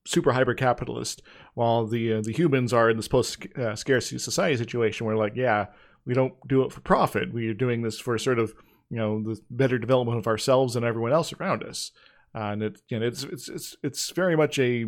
[0.06, 1.22] super hyper capitalist,
[1.54, 5.36] while the uh, the humans are in this post uh, scarcity society situation where like
[5.36, 5.68] yeah
[6.06, 7.34] we don't do it for profit.
[7.34, 8.54] We are doing this for sort of
[8.90, 11.92] you know the better development of ourselves and everyone else around us.
[12.36, 14.86] Uh, and it you know it's it's it's it's very much a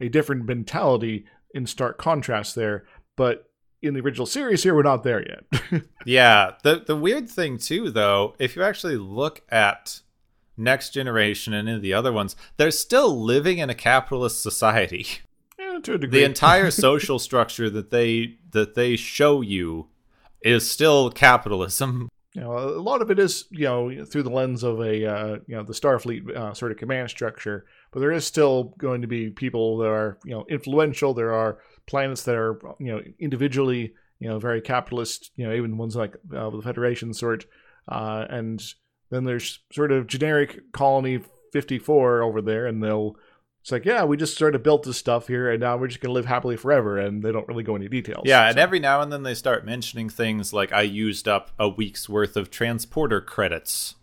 [0.00, 2.84] a different mentality in stark contrast there.
[3.16, 3.48] But
[3.84, 7.90] in the original series here we're not there yet Yeah, the the weird thing too
[7.90, 10.00] though, if you actually look at
[10.56, 15.06] Next Generation and any of the other ones, they're still living in a capitalist society.
[15.58, 19.88] yeah, to a degree The entire social structure that they that they show you
[20.42, 22.08] is still capitalism.
[22.34, 25.38] you know a lot of it is you know through the lens of a uh,
[25.46, 29.08] you know the starfleet uh, sort of command structure but there is still going to
[29.08, 33.92] be people that are you know influential there are planets that are you know individually
[34.18, 37.44] you know very capitalist you know even ones like uh, the federation sort
[37.88, 38.62] uh, and
[39.10, 41.20] then there's sort of generic colony
[41.52, 43.16] 54 over there and they'll
[43.60, 46.00] it's like yeah we just sort of built this stuff here and now we're just
[46.00, 48.80] going to live happily forever and they don't really go into details Yeah, and every
[48.80, 52.50] now and then they start mentioning things like I used up a week's worth of
[52.50, 53.94] transporter credits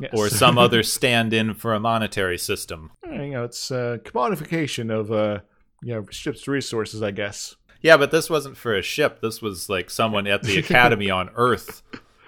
[0.00, 0.10] yes.
[0.14, 2.90] or some other stand-in for a monetary system.
[3.04, 5.40] you know, it's uh, commodification of uh,
[5.82, 7.56] you know ships' resources, I guess.
[7.82, 9.20] Yeah, but this wasn't for a ship.
[9.20, 11.82] This was like someone at the academy on Earth,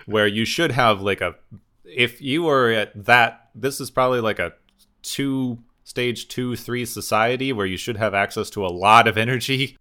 [0.06, 1.34] where you should have like a.
[1.84, 4.54] If you were at that, this is probably like a
[5.02, 9.76] two stage two three society where you should have access to a lot of energy.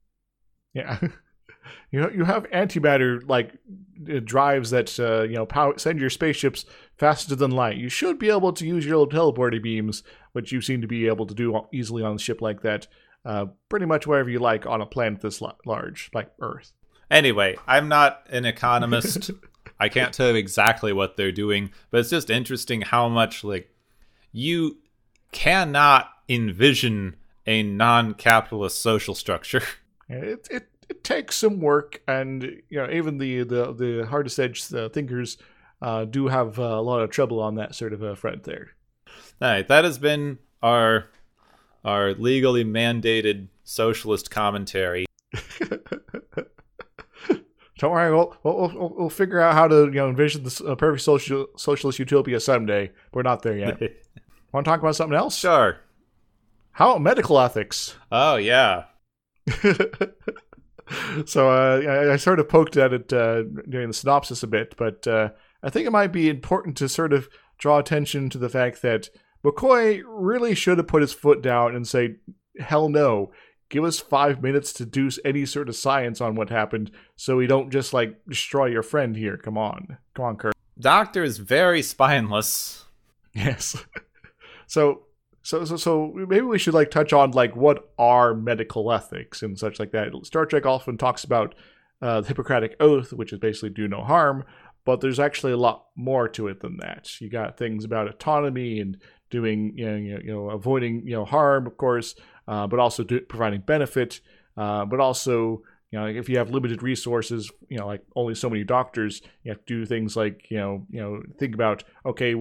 [0.74, 1.00] Yeah.
[1.92, 3.52] You you have antimatter like
[4.10, 6.66] uh, drives that uh, you know power, send your spaceships
[6.98, 7.78] faster than light.
[7.78, 10.02] You should be able to use your little teleporter beams,
[10.32, 12.88] which you seem to be able to do easily on a ship like that.
[13.24, 16.74] Uh, pretty much wherever you like on a planet this large, like Earth.
[17.10, 19.32] Anyway, I'm not an economist.
[19.80, 23.70] I can't tell you exactly what they're doing, but it's just interesting how much like
[24.32, 24.78] you
[25.32, 27.16] cannot envision
[27.46, 29.64] a non-capitalist social structure.
[30.14, 34.74] It it it takes some work, and you know even the the the hardest edge
[34.74, 35.38] uh, thinkers
[35.82, 38.72] uh, do have uh, a lot of trouble on that sort of a front there.
[39.42, 41.06] All right, that has been our
[41.84, 45.06] our legally mandated socialist commentary.
[47.80, 51.02] Don't worry, we'll, we'll, we'll, figure out how to you know envision the uh, perfect
[51.02, 52.92] social, socialist utopia someday.
[53.12, 53.80] We're not there yet.
[54.54, 55.36] Want to talk about something else?
[55.36, 55.80] Sure.
[56.74, 57.96] How about medical ethics?
[58.12, 58.84] Oh yeah.
[61.26, 64.76] so uh, I, I, sort of poked at it uh, during the synopsis a bit,
[64.78, 65.30] but uh,
[65.64, 69.10] I think it might be important to sort of draw attention to the fact that
[69.44, 72.18] McCoy really should have put his foot down and say,
[72.60, 73.32] "Hell no."
[73.70, 77.48] Give us five minutes to do any sort of science on what happened, so we
[77.48, 79.38] don't just like destroy your friend here.
[79.38, 80.54] Come on, come on, Kirk.
[80.78, 82.86] Doctor is very spineless.
[83.34, 83.78] Yes.
[84.68, 85.04] so
[85.44, 89.58] so, so, so maybe we should like touch on like what are medical ethics and
[89.58, 90.14] such like that.
[90.24, 91.56] Star Trek often talks about
[92.02, 94.44] uh, the Hippocratic Oath, which is basically do no harm,
[94.86, 97.20] but there's actually a lot more to it than that.
[97.20, 98.98] You got things about autonomy and
[99.32, 102.16] doing, you know, you know avoiding, you know, harm, of course,
[102.48, 104.22] uh, but also do, providing benefit,
[104.58, 108.50] uh, but also you know if you have limited resources you know like only so
[108.50, 112.34] many doctors you have to do things like you know you know think about okay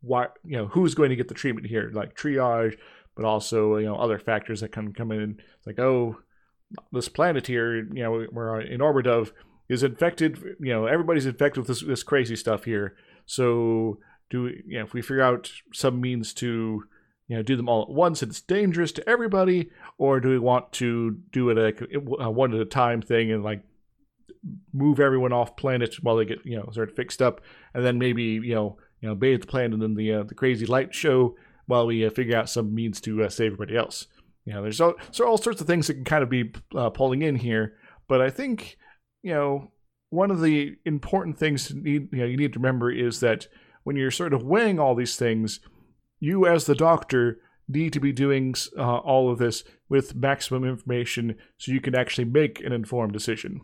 [0.00, 2.76] why you know who's going to get the treatment here, like triage,
[3.14, 5.38] but also you know other factors that can come in.
[5.58, 6.18] It's like oh,
[6.92, 9.32] this planet here, you know, we're in orbit of
[9.68, 10.38] is infected.
[10.60, 12.96] You know, everybody's infected with this this crazy stuff here.
[13.26, 13.98] So
[14.30, 16.84] do you know if we figure out some means to
[17.28, 20.72] you know do them all at once it's dangerous to everybody or do we want
[20.72, 23.62] to do it a, a one at a time thing and like
[24.72, 27.40] move everyone off planet while they get you know sort of fixed up
[27.74, 30.66] and then maybe you know you know, bathe the planet in the uh, the crazy
[30.66, 34.06] light show while we uh, figure out some means to uh, save everybody else.
[34.44, 36.90] You know, there's all, so all sorts of things that can kind of be uh,
[36.90, 37.74] pulling in here,
[38.08, 38.76] but I think
[39.22, 39.70] you know
[40.10, 43.48] one of the important things to need you know you need to remember is that
[43.86, 45.60] when you're sort of weighing all these things,
[46.18, 51.36] you as the doctor need to be doing uh, all of this with maximum information
[51.56, 53.60] so you can actually make an informed decision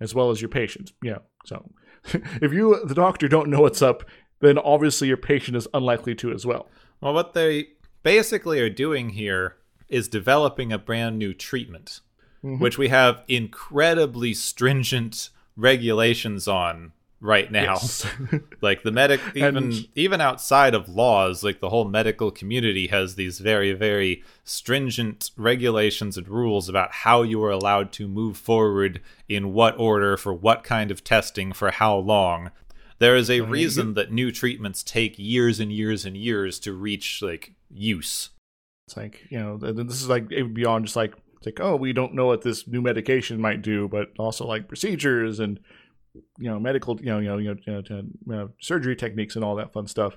[0.00, 0.92] as well as your patient.
[1.02, 1.18] Yeah.
[1.46, 1.68] So
[2.40, 4.04] if you, the doctor, don't know what's up,
[4.38, 6.68] then obviously your patient is unlikely to as well.
[7.00, 7.70] Well, what they
[8.04, 9.56] basically are doing here
[9.88, 11.98] is developing a brand new treatment,
[12.44, 12.62] mm-hmm.
[12.62, 17.74] which we have incredibly stringent regulations on right now.
[17.74, 18.06] Yes.
[18.60, 23.14] like the medic even and, even outside of laws, like the whole medical community has
[23.14, 29.00] these very very stringent regulations and rules about how you are allowed to move forward
[29.28, 32.50] in what order for what kind of testing for how long
[33.00, 37.22] there is a reason that new treatments take years and years and years to reach
[37.22, 38.30] like use.
[38.86, 42.14] It's like you know, this is like beyond just like it's like oh, we don't
[42.14, 45.58] know what this new medication might do, but also like procedures and
[46.14, 49.44] you know medical you know you know, you know, you know uh, surgery techniques and
[49.44, 50.16] all that fun stuff.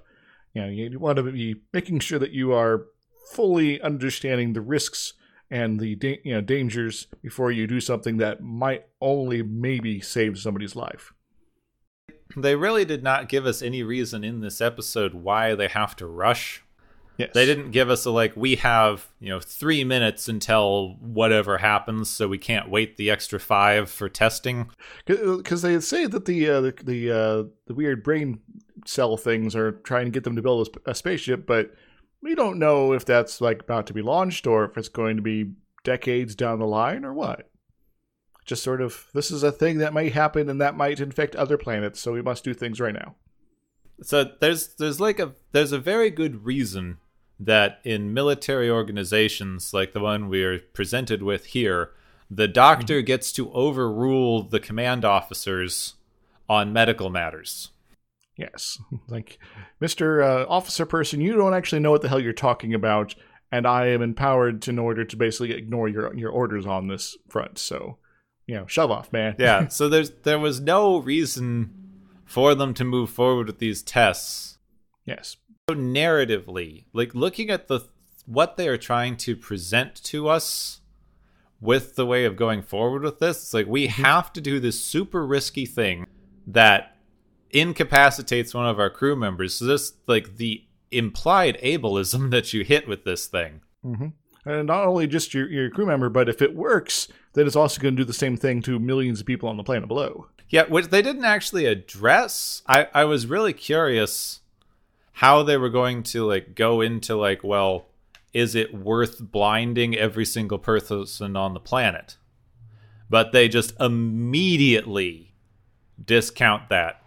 [0.53, 2.85] You know, you want to be making sure that you are
[3.31, 5.13] fully understanding the risks
[5.49, 10.37] and the da- you know dangers before you do something that might only maybe save
[10.37, 11.13] somebody's life
[12.35, 16.07] they really did not give us any reason in this episode why they have to
[16.07, 16.63] rush.
[17.17, 17.31] Yes.
[17.33, 22.09] They didn't give us a like we have, you know, 3 minutes until whatever happens
[22.09, 24.71] so we can't wait the extra 5 for testing.
[25.05, 28.39] Cuz they say that the uh, the the, uh, the weird brain
[28.85, 31.73] cell things are trying to get them to build a, a spaceship, but
[32.21, 35.21] we don't know if that's like about to be launched or if it's going to
[35.21, 35.51] be
[35.83, 37.49] decades down the line or what.
[38.45, 41.57] Just sort of this is a thing that might happen and that might infect other
[41.57, 43.15] planets so we must do things right now.
[44.01, 46.97] So there's there's like a there's a very good reason
[47.39, 51.91] that in military organizations like the one we're presented with here
[52.29, 53.05] the doctor mm-hmm.
[53.05, 55.95] gets to overrule the command officers
[56.47, 57.71] on medical matters
[58.37, 58.77] yes
[59.07, 59.39] like
[59.81, 63.15] mr uh, officer person you don't actually know what the hell you're talking about
[63.53, 67.15] and I am empowered to, in order to basically ignore your your orders on this
[67.29, 67.59] front.
[67.59, 67.99] So,
[68.47, 69.35] you know, shove off, man.
[69.37, 69.67] Yeah.
[69.69, 71.71] so there's there was no reason
[72.25, 74.57] for them to move forward with these tests.
[75.05, 75.37] yes.
[75.69, 77.85] So narratively, like looking at the
[78.25, 80.81] what they are trying to present to us
[81.61, 84.83] with the way of going forward with this, it's like we have to do this
[84.83, 86.05] super risky thing
[86.45, 86.97] that
[87.49, 89.53] incapacitates one of our crew members.
[89.53, 93.61] So this like the implied ableism that you hit with this thing.
[93.81, 94.07] hmm
[94.45, 97.81] And not only just your, your crew member, but if it works, then it's also
[97.81, 100.27] going to do the same thing to millions of people on the planet below.
[100.49, 102.63] Yeah, which they didn't actually address.
[102.67, 104.41] I, I was really curious
[105.13, 107.85] how they were going to like go into like, well,
[108.33, 112.17] is it worth blinding every single person on the planet?
[113.09, 115.35] But they just immediately
[116.03, 117.01] discount that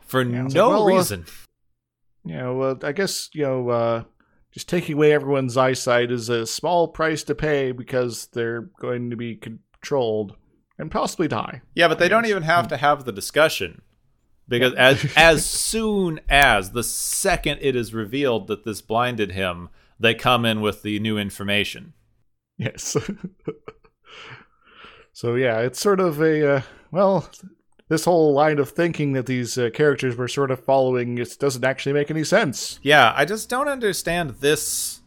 [0.00, 1.26] for Yeah, no like, well, uh, reason.
[2.24, 4.02] You know, well, I guess, you know, uh,
[4.50, 9.16] just taking away everyone's eyesight is a small price to pay because they're going to
[9.16, 10.36] be controlled
[10.78, 11.60] and possibly die.
[11.74, 13.82] Yeah, but they don't even have to have the discussion
[14.48, 19.68] because as as soon as the second it is revealed that this blinded him,
[19.98, 21.94] they come in with the new information.
[22.58, 22.96] Yes.
[25.12, 27.28] so yeah, it's sort of a uh, well,
[27.88, 31.64] this whole line of thinking that these uh, characters were sort of following it doesn't
[31.64, 32.78] actually make any sense.
[32.82, 35.00] Yeah, I just don't understand this.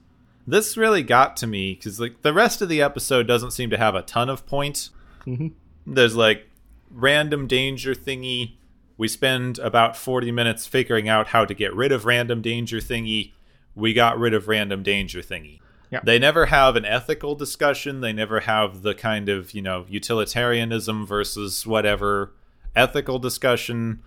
[0.45, 3.77] This really got to me because like the rest of the episode doesn't seem to
[3.77, 4.89] have a ton of point.
[5.25, 5.53] Mhm.
[5.85, 6.47] There's like
[6.89, 8.55] random danger thingy.
[8.97, 13.33] We spend about 40 minutes figuring out how to get rid of random danger thingy.
[13.75, 15.59] We got rid of random danger thingy.
[15.91, 16.01] Yeah.
[16.03, 18.01] They never have an ethical discussion.
[18.01, 22.33] They never have the kind of, you know, utilitarianism versus whatever
[22.75, 24.01] ethical discussion.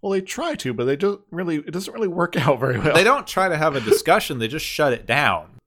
[0.00, 1.56] Well, they try to, but they don't really.
[1.56, 2.94] It doesn't really work out very well.
[2.94, 5.58] They don't try to have a discussion, they just shut it down.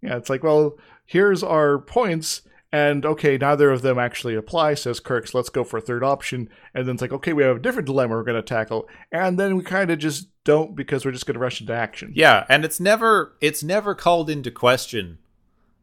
[0.00, 2.42] Yeah, it's like, well, here's our points,
[2.72, 5.34] and okay, neither of them actually apply, says Kirk's.
[5.34, 6.48] Let's go for a third option.
[6.74, 9.38] And then it's like, okay, we have a different dilemma we're going to tackle, and
[9.38, 12.12] then we kind of just don't because we're just going to rush into action.
[12.14, 15.18] Yeah, and it's never it's never called into question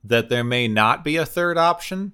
[0.04, 2.14] that there may not be a third option.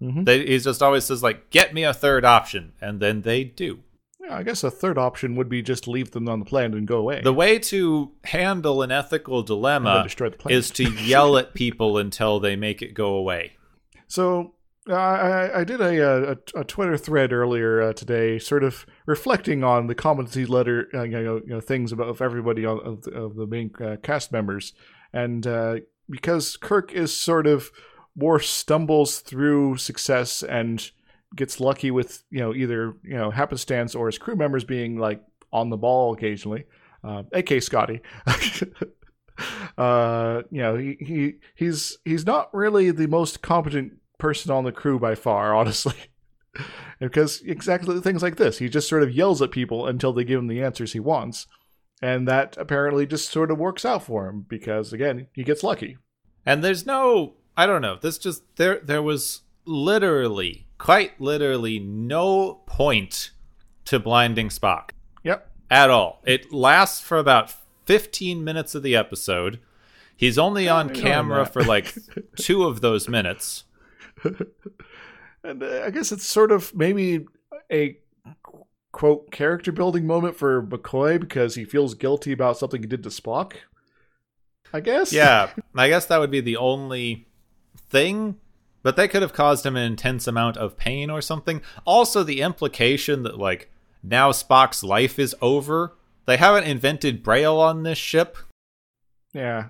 [0.00, 0.24] Mhm.
[0.24, 3.80] They, he just always says like, "Get me a third option," and then they do.
[4.20, 6.86] Yeah, I guess a third option would be just leave them on the planet and
[6.86, 7.20] go away.
[7.22, 10.06] The way to handle an ethical dilemma
[10.48, 13.55] is to yell at people until they make it go away.
[14.08, 14.54] So
[14.88, 19.64] uh, I, I did a, a, a Twitter thread earlier uh, today, sort of reflecting
[19.64, 23.10] on the competency letter, uh, you, know, you know, things about everybody on, of, the,
[23.12, 24.72] of the main uh, cast members,
[25.12, 25.76] and uh,
[26.08, 27.70] because Kirk is sort of
[28.14, 30.90] more stumbles through success and
[31.34, 35.22] gets lucky with you know either you know happenstance or his crew members being like
[35.52, 36.64] on the ball occasionally,
[37.02, 37.22] uh,
[37.60, 38.00] Scotty.
[39.78, 44.72] uh, you know, he, he he's he's not really the most competent person on the
[44.72, 45.94] crew by far, honestly.
[47.00, 50.38] because exactly things like this, he just sort of yells at people until they give
[50.38, 51.46] him the answers he wants,
[52.00, 55.98] and that apparently just sort of works out for him because again, he gets lucky.
[56.44, 57.98] And there's no I don't know.
[58.00, 63.30] This just there there was literally quite literally no point
[63.86, 64.90] to blinding Spock.
[65.24, 65.50] Yep.
[65.70, 66.22] at all.
[66.24, 67.52] It lasts for about
[67.86, 69.60] 15 minutes of the episode.
[70.16, 71.94] He's only on camera than for like
[72.36, 73.64] two of those minutes.
[75.44, 77.26] And uh, I guess it's sort of maybe
[77.70, 77.98] a
[78.90, 83.10] quote character building moment for McCoy because he feels guilty about something he did to
[83.10, 83.52] Spock.
[84.72, 85.12] I guess.
[85.12, 87.28] Yeah, I guess that would be the only
[87.76, 88.36] thing.
[88.82, 91.60] But that could have caused him an intense amount of pain or something.
[91.84, 93.70] Also, the implication that, like,
[94.02, 95.96] now Spock's life is over.
[96.26, 98.36] They haven't invented Braille on this ship.
[99.32, 99.66] Yeah.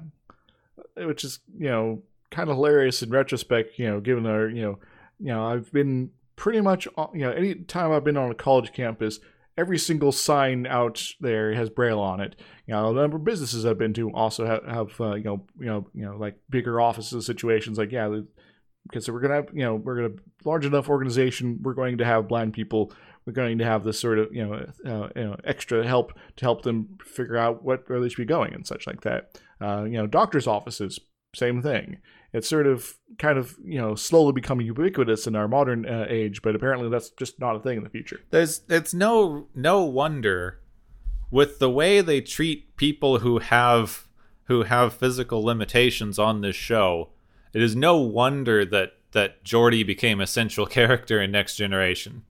[0.97, 4.79] Which is, you know, kind of hilarious in retrospect, you know, given our, you know,
[5.19, 8.73] you know, I've been pretty much, you know, any time I've been on a college
[8.73, 9.21] campus,
[9.59, 12.37] every single sign out there has Braille on it.
[12.67, 15.47] You know, a number of businesses I've been to also have, have uh, you know,
[15.59, 17.79] you know, you know, like bigger offices situations.
[17.79, 18.21] Like, yeah,
[18.83, 21.61] because we're gonna have, you know, we're gonna large enough organization.
[21.63, 22.93] We're going to have blind people.
[23.27, 24.55] We're going to have this sort of, you know,
[24.87, 28.25] uh, you know, extra help to help them figure out what where they should be
[28.25, 29.41] going and such like that.
[29.61, 31.01] Uh, you know, doctors' offices,
[31.35, 31.99] same thing.
[32.33, 36.43] It's sort of, kind of, you know, slowly becoming ubiquitous in our modern uh, age,
[36.43, 38.21] but apparently that's just not a thing in the future.
[38.31, 40.61] There's it's no no wonder
[41.31, 44.07] with the way they treat people who have
[44.45, 47.11] who have physical limitations on this show.
[47.53, 52.23] It is no wonder that that Geordi became a central character in Next Generation.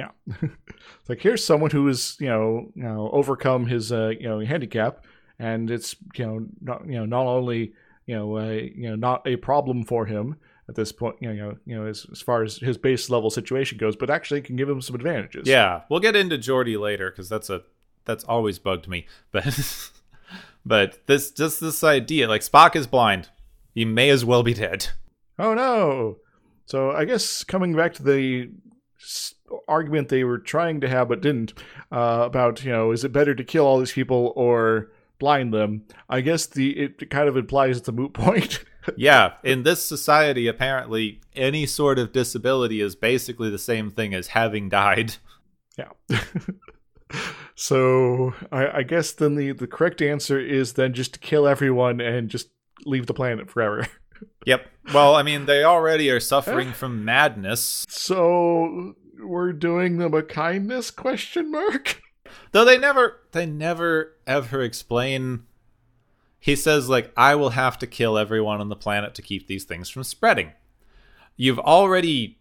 [0.00, 0.10] Yeah.
[0.42, 4.40] it's like here's someone who has, you know, you know, overcome his uh, you know,
[4.40, 5.04] handicap
[5.38, 7.72] and it's, you know, not you know, not only
[8.06, 10.36] you know, uh, you know, not a problem for him
[10.68, 11.16] at this point.
[11.20, 14.40] You know, you know, as, as far as his base level situation goes, but actually
[14.42, 15.46] can give him some advantages.
[15.46, 17.62] Yeah, we'll get into Geordi later because that's a
[18.06, 19.06] that's always bugged me.
[19.30, 19.90] But
[20.66, 23.28] but this just this idea, like Spock is blind,
[23.74, 24.88] he may as well be dead.
[25.38, 26.16] Oh no!
[26.66, 28.50] So I guess coming back to the
[29.00, 29.34] s-
[29.68, 31.54] argument they were trying to have but didn't
[31.92, 35.84] uh, about you know is it better to kill all these people or blind them?
[36.08, 38.64] I guess the it kind of implies it's a moot point.
[38.96, 44.28] yeah, in this society, apparently any sort of disability is basically the same thing as
[44.28, 45.16] having died.
[45.78, 45.90] yeah.
[47.54, 52.00] so I, I guess then the the correct answer is then just to kill everyone
[52.00, 52.48] and just
[52.84, 53.86] leave the planet forever.
[54.46, 54.66] Yep.
[54.92, 57.86] Well, I mean, they already are suffering from madness.
[57.88, 58.94] So
[59.30, 62.02] we're doing them a kindness question mark.
[62.52, 65.44] Though they never they never ever explain
[66.38, 69.64] he says like I will have to kill everyone on the planet to keep these
[69.64, 70.52] things from spreading.
[71.36, 72.38] You've already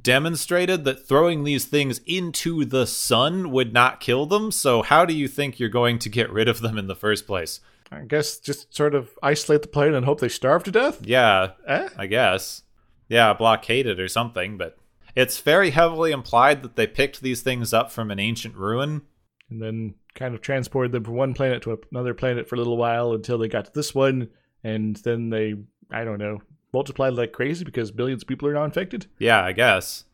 [0.00, 5.14] demonstrated that throwing these things into the sun would not kill them, so how do
[5.14, 7.60] you think you're going to get rid of them in the first place?
[7.90, 11.00] I guess just sort of isolate the planet and hope they starve to death.
[11.04, 11.88] Yeah, Eh?
[11.96, 12.62] I guess.
[13.08, 14.78] Yeah, blockade it or something, but
[15.14, 19.02] it's very heavily implied that they picked these things up from an ancient ruin.
[19.50, 22.76] And then kind of transported them from one planet to another planet for a little
[22.76, 24.28] while until they got to this one,
[24.64, 25.54] and then they,
[25.90, 26.40] I don't know,
[26.72, 29.06] multiplied like crazy because billions of people are now infected.
[29.18, 30.04] Yeah, I guess.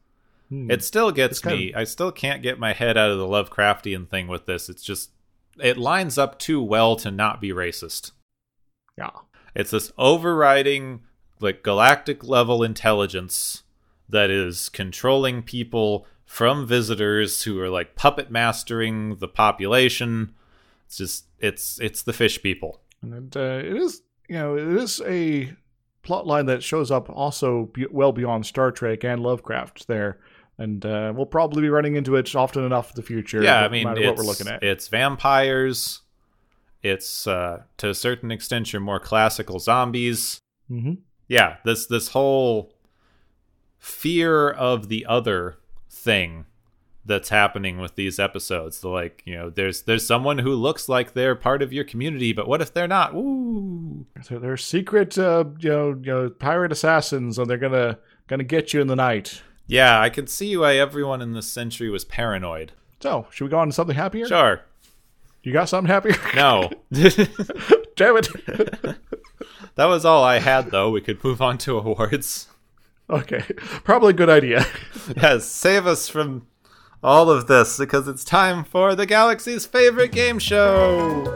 [0.48, 0.70] Hmm.
[0.70, 1.72] It still gets me.
[1.74, 4.68] I still can't get my head out of the Lovecraftian thing with this.
[4.68, 5.10] It's just
[5.60, 8.12] it lines up too well to not be racist.
[8.96, 9.10] yeah.
[9.54, 11.00] It's this overriding
[11.40, 13.64] like galactic level intelligence
[14.08, 20.34] that is controlling people from visitors who are like puppet mastering the population.
[20.86, 22.80] It's just it's it's the fish people.
[23.02, 25.52] And uh, it is, you know, it is a
[26.02, 30.18] plot line that shows up also be- well beyond Star Trek and Lovecraft there.
[30.56, 33.42] And uh, we'll probably be running into it often enough in the future.
[33.42, 34.62] yeah, I mean it's, what we're looking at.
[34.62, 36.00] it's vampires.
[36.82, 40.40] It's uh, to a certain extent your more classical zombies.
[40.68, 40.94] hmm
[41.28, 42.72] yeah this this whole
[43.78, 45.56] fear of the other
[45.90, 46.44] thing
[47.04, 51.14] that's happening with these episodes the like you know there's there's someone who looks like
[51.14, 54.04] they're part of your community but what if they're not Ooh.
[54.22, 58.74] So they're secret, uh, you know, you know, pirate assassins, and they're gonna gonna get
[58.74, 59.42] you in the night.
[59.66, 63.58] yeah i can see why everyone in this century was paranoid So, should we go
[63.58, 64.26] on to something happier?
[64.26, 64.60] sure
[65.42, 66.16] You got something happier?
[66.34, 66.68] no
[67.96, 68.28] Damn it.
[69.76, 72.48] that was all i had though we could move on to awards
[73.10, 73.42] okay,
[73.84, 74.66] probably a good idea.
[75.16, 76.46] yes save us from
[77.02, 81.34] all of this because it's time for the galaxy's favorite game show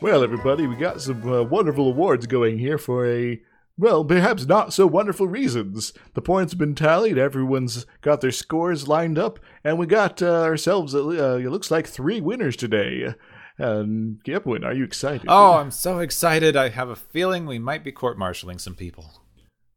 [0.00, 3.40] Well, everybody, we got some uh, wonderful awards going here for a,
[3.76, 5.92] well, perhaps not so wonderful reasons.
[6.14, 10.42] The points have been tallied, everyone's got their scores lined up, and we got uh,
[10.42, 13.14] ourselves, uh, it looks like, three winners today.
[13.58, 15.26] Um, Gepwin, are you excited?
[15.28, 16.56] Oh, I'm so excited.
[16.56, 19.23] I have a feeling we might be court martialing some people.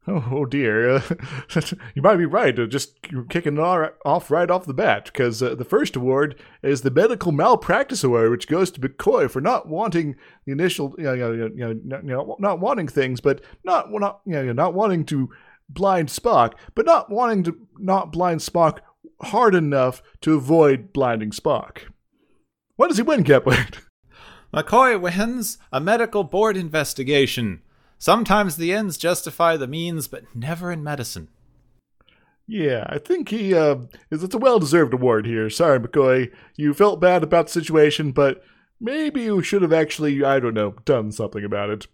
[0.08, 1.02] Oh, oh dear.
[1.94, 2.54] You might be right.
[2.68, 6.90] Just kicking it off right off the bat, because uh, the first award is the
[6.90, 11.48] Medical Malpractice Award, which goes to McCoy for not wanting the initial, you know, you
[11.54, 15.30] know, you know, not wanting things, but not, not, you know, not wanting to
[15.68, 18.78] blind Spock, but not wanting to not blind Spock
[19.22, 21.80] hard enough to avoid blinding Spock.
[22.76, 23.78] What does he win, Gepwin?
[24.54, 27.62] McCoy wins a medical board investigation.
[27.98, 31.28] Sometimes the ends justify the means, but never in medicine.
[32.46, 33.76] Yeah, I think he uh,
[34.10, 34.22] is.
[34.22, 35.50] It's a well-deserved award here.
[35.50, 38.42] Sorry, McCoy, you felt bad about the situation, but
[38.80, 41.86] maybe you should have actually, I don't know, done something about it.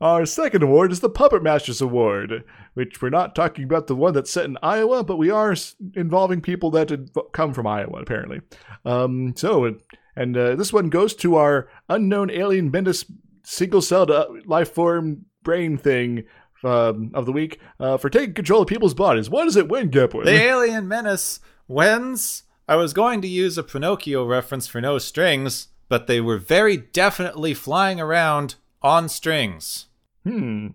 [0.00, 2.44] Our second award is the Puppet Masters Award,
[2.74, 5.56] which we're not talking about the one that's set in Iowa, but we are
[5.94, 8.40] involving people that had come from Iowa, apparently.
[8.84, 9.74] Um, so,
[10.14, 13.10] and, uh, this one goes to our unknown alien Bendis
[13.42, 16.24] single-celled uh, life form brain thing
[16.62, 19.30] um, of the week uh, for taking control of people's bodies.
[19.30, 20.26] What does it win, Gepwin?
[20.26, 22.42] The alien menace wins.
[22.68, 26.76] I was going to use a Pinocchio reference for no strings, but they were very
[26.76, 29.86] definitely flying around on strings.
[30.22, 30.68] Hmm.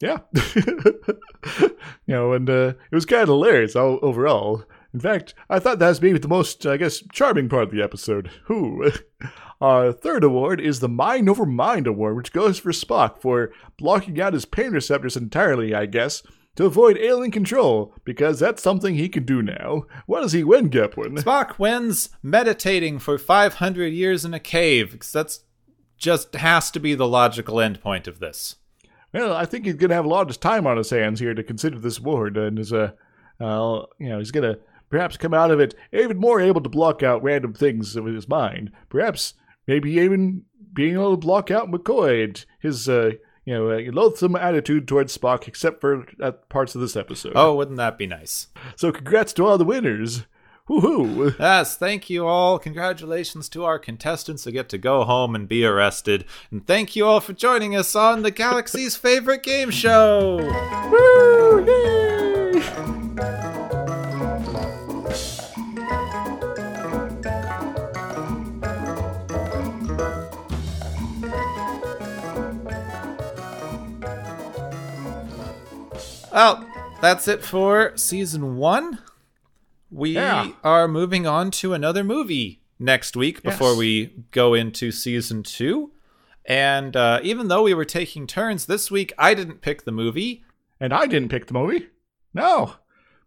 [0.00, 0.18] Yeah.
[1.60, 1.76] you
[2.08, 4.64] know, and uh, it was kind of hilarious all, overall.
[4.92, 7.82] In fact, I thought that was maybe the most, I guess, charming part of the
[7.82, 8.32] episode.
[8.46, 8.90] Who?
[9.60, 14.20] Our third award is the Mind Over Mind Award, which goes for Spock for blocking
[14.20, 16.22] out his pain receptors entirely, I guess,
[16.54, 19.84] to avoid alien control, because that's something he can do now.
[20.06, 21.18] What does he win, Gepwin?
[21.18, 25.44] Spock wins meditating for 500 years in a cave, because that's
[25.96, 28.56] just has to be the logical endpoint of this.
[29.12, 31.34] Well, I think he's going to have a lot of time on his hands here
[31.34, 32.94] to consider this award, and is a,
[33.40, 36.68] uh, you know, he's going to perhaps come out of it even more able to
[36.68, 38.70] block out random things with his mind.
[38.88, 39.34] Perhaps,
[39.68, 40.42] maybe even
[40.72, 43.12] being able to block out McCoy and his, uh,
[43.44, 47.32] you know, uh, loathsome attitude towards Spock, except for uh, parts of this episode.
[47.36, 48.48] Oh, wouldn't that be nice?
[48.74, 50.24] So, congrats to all the winners.
[50.68, 51.38] Woohoo!
[51.38, 52.58] Yes, thank you all.
[52.58, 56.26] Congratulations to our contestants who get to go home and be arrested.
[56.50, 60.36] And thank you all for joining us on the galaxy's favorite game show.
[60.90, 61.64] Woo!
[61.64, 62.97] Yay!
[76.38, 76.64] Well,
[77.02, 79.00] that's it for season one.
[79.90, 80.52] We Yeah.
[80.62, 83.78] are moving on to another movie next week before Yes.
[83.78, 85.90] we go into season two.
[86.44, 90.44] And uh, even though we were taking turns this week, I didn't pick the movie.
[90.78, 91.88] And I didn't pick the movie.
[92.32, 92.74] No.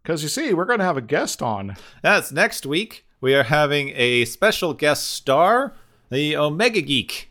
[0.02, 1.76] Because you see, we're going to have a guest on.
[2.02, 3.04] That's next week.
[3.20, 5.74] We are having a special guest star,
[6.08, 7.30] the Omega Geek.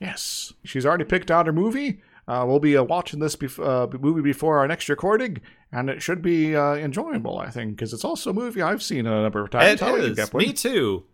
[0.00, 0.52] Yes.
[0.64, 2.00] She's already picked out her movie.
[2.30, 5.40] Uh, we'll be uh, watching this bef- uh, movie before our next recording,
[5.72, 9.04] and it should be uh, enjoyable, I think, because it's also a movie I've seen
[9.04, 9.64] a number of times.
[9.66, 10.34] It How about you, is.
[10.34, 11.04] Me too.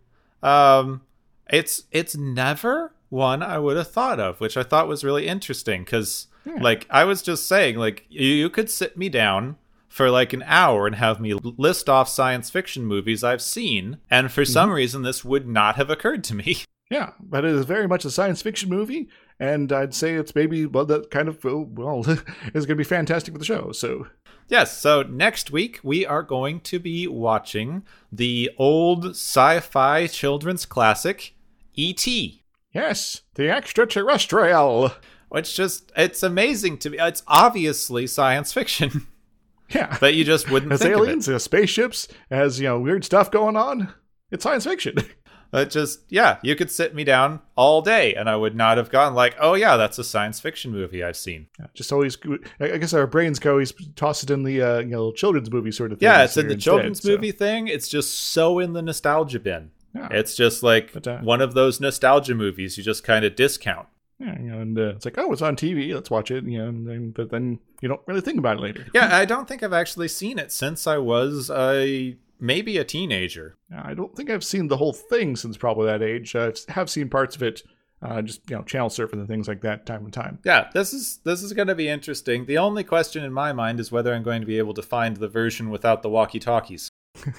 [0.43, 1.01] Um,
[1.49, 5.83] it's it's never one I would have thought of, which I thought was really interesting
[5.83, 9.55] because, like, I was just saying, like, you, you could sit me down
[9.87, 14.31] for like an hour and have me list off science fiction movies I've seen, and
[14.31, 16.57] for some reason this would not have occurred to me.
[16.89, 20.65] Yeah, but it is very much a science fiction movie, and I'd say it's maybe
[20.65, 23.71] well that kind of well, is going to be fantastic for the show.
[23.71, 24.07] So
[24.49, 31.33] Yes, so next week we are going to be watching the old sci-fi children's classic
[31.73, 32.43] E.T.
[32.73, 34.91] yes, the extraterrestrial.
[35.29, 36.97] which just it's amazing to me.
[36.99, 39.07] It's obviously science fiction,
[39.69, 41.39] Yeah, but you just wouldn't think aliens, it.
[41.39, 43.93] spaceships, as you know weird stuff going on.
[44.31, 44.95] It's science fiction.
[45.53, 48.89] It just yeah, you could sit me down all day, and I would not have
[48.89, 51.47] gone like, oh yeah, that's a science fiction movie I've seen.
[51.59, 52.17] Yeah, just always,
[52.59, 55.51] I I guess our brains go always toss it in the uh, you know children's
[55.51, 56.07] movie sort of thing.
[56.07, 57.67] Yeah, it's in the instead, children's so- movie thing.
[57.67, 59.71] It's just so in the nostalgia bin.
[59.95, 60.09] Yeah.
[60.11, 63.87] It's just like But, uh, one of those nostalgia movies you just kind of discount.
[64.19, 66.43] Yeah, you know, and uh, it's like, oh, it's on TV, let's watch it.
[66.43, 68.85] You know, and then, but then you don't really think about it later.
[68.93, 73.57] Yeah, I don't think I've actually seen it since I was a maybe a teenager.
[73.75, 76.35] I don't think I've seen the whole thing since probably that age.
[76.35, 77.63] I have seen parts of it,
[78.01, 80.39] uh, just you know, channel surfing and things like that, time and time.
[80.45, 82.45] Yeah, this is this is going to be interesting.
[82.45, 85.17] The only question in my mind is whether I'm going to be able to find
[85.17, 86.89] the version without the walkie-talkies.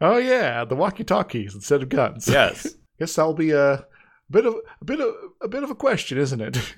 [0.00, 2.26] Oh yeah, the walkie-talkies instead of guns.
[2.26, 2.74] Yes.
[2.98, 3.86] guess that'll be a
[4.30, 6.58] bit of a bit of a bit of a question, isn't it?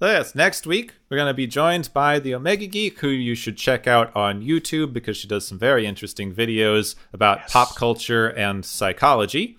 [0.00, 3.56] Yes, next week we're going to be joined by the Omega Geek, who you should
[3.56, 7.52] check out on YouTube because she does some very interesting videos about Yes.
[7.52, 9.58] pop culture and psychology.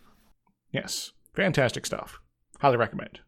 [0.72, 2.19] yes, fantastic stuff.
[2.59, 3.19] Highly recommend.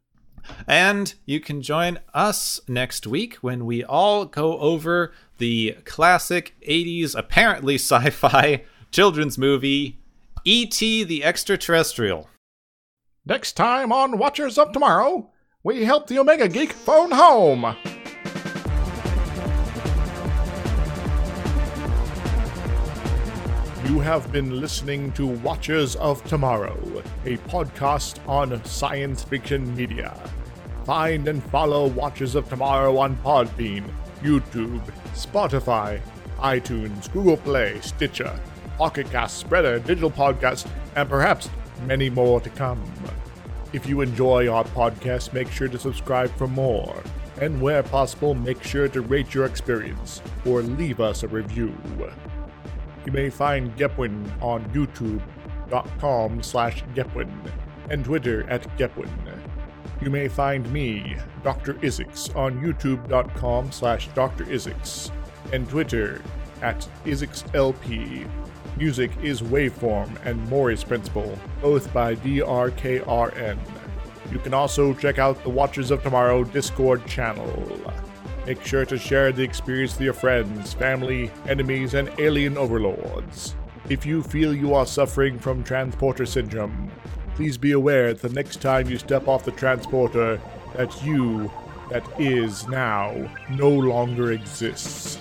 [0.68, 7.16] And you can join us next week when we all go over the classic 80s,
[7.18, 10.00] apparently sci fi children's movie,
[10.46, 11.04] E.T.
[11.04, 12.30] the Extraterrestrial.
[13.26, 15.30] Next time on Watchers of Tomorrow,
[15.62, 17.76] we help the Omega Geek phone home.
[23.86, 30.18] You have been listening to Watchers of Tomorrow, a podcast on science fiction media.
[30.86, 33.84] Find and follow Watchers of Tomorrow on Podbean,
[34.22, 34.82] YouTube,
[35.14, 36.00] Spotify,
[36.38, 38.40] iTunes, Google Play, Stitcher,
[38.78, 41.50] Pocket Cast, Spreaker, Digital Podcast, and perhaps
[41.86, 42.82] many more to come.
[43.72, 47.04] If you enjoy our podcast, make sure to subscribe for more.
[47.40, 51.76] And where possible, make sure to rate your experience or leave us a review.
[53.06, 57.32] You may find Gepwin on youtube.com slash Gepwin
[57.90, 59.10] and Twitter at Gepwin.
[60.02, 61.76] You may find me, Dr.
[61.76, 64.46] Izixs, on youtube.com slash Dr.
[64.46, 65.12] Izixs
[65.54, 66.22] and Twitter
[66.62, 68.28] at IzixsLP.
[68.80, 73.58] Music is Waveform and Mori's Principle, both by DRKRN.
[74.32, 77.78] You can also check out the Watchers of Tomorrow Discord channel.
[78.48, 83.54] Make sure to share the experience with your friends, family, enemies, and alien overlords.
[83.90, 86.90] If you feel you are suffering from transporter syndrome,
[87.36, 90.40] please be aware that the next time you step off the transporter,
[90.78, 91.52] that you,
[91.90, 95.20] that is now, no longer exists.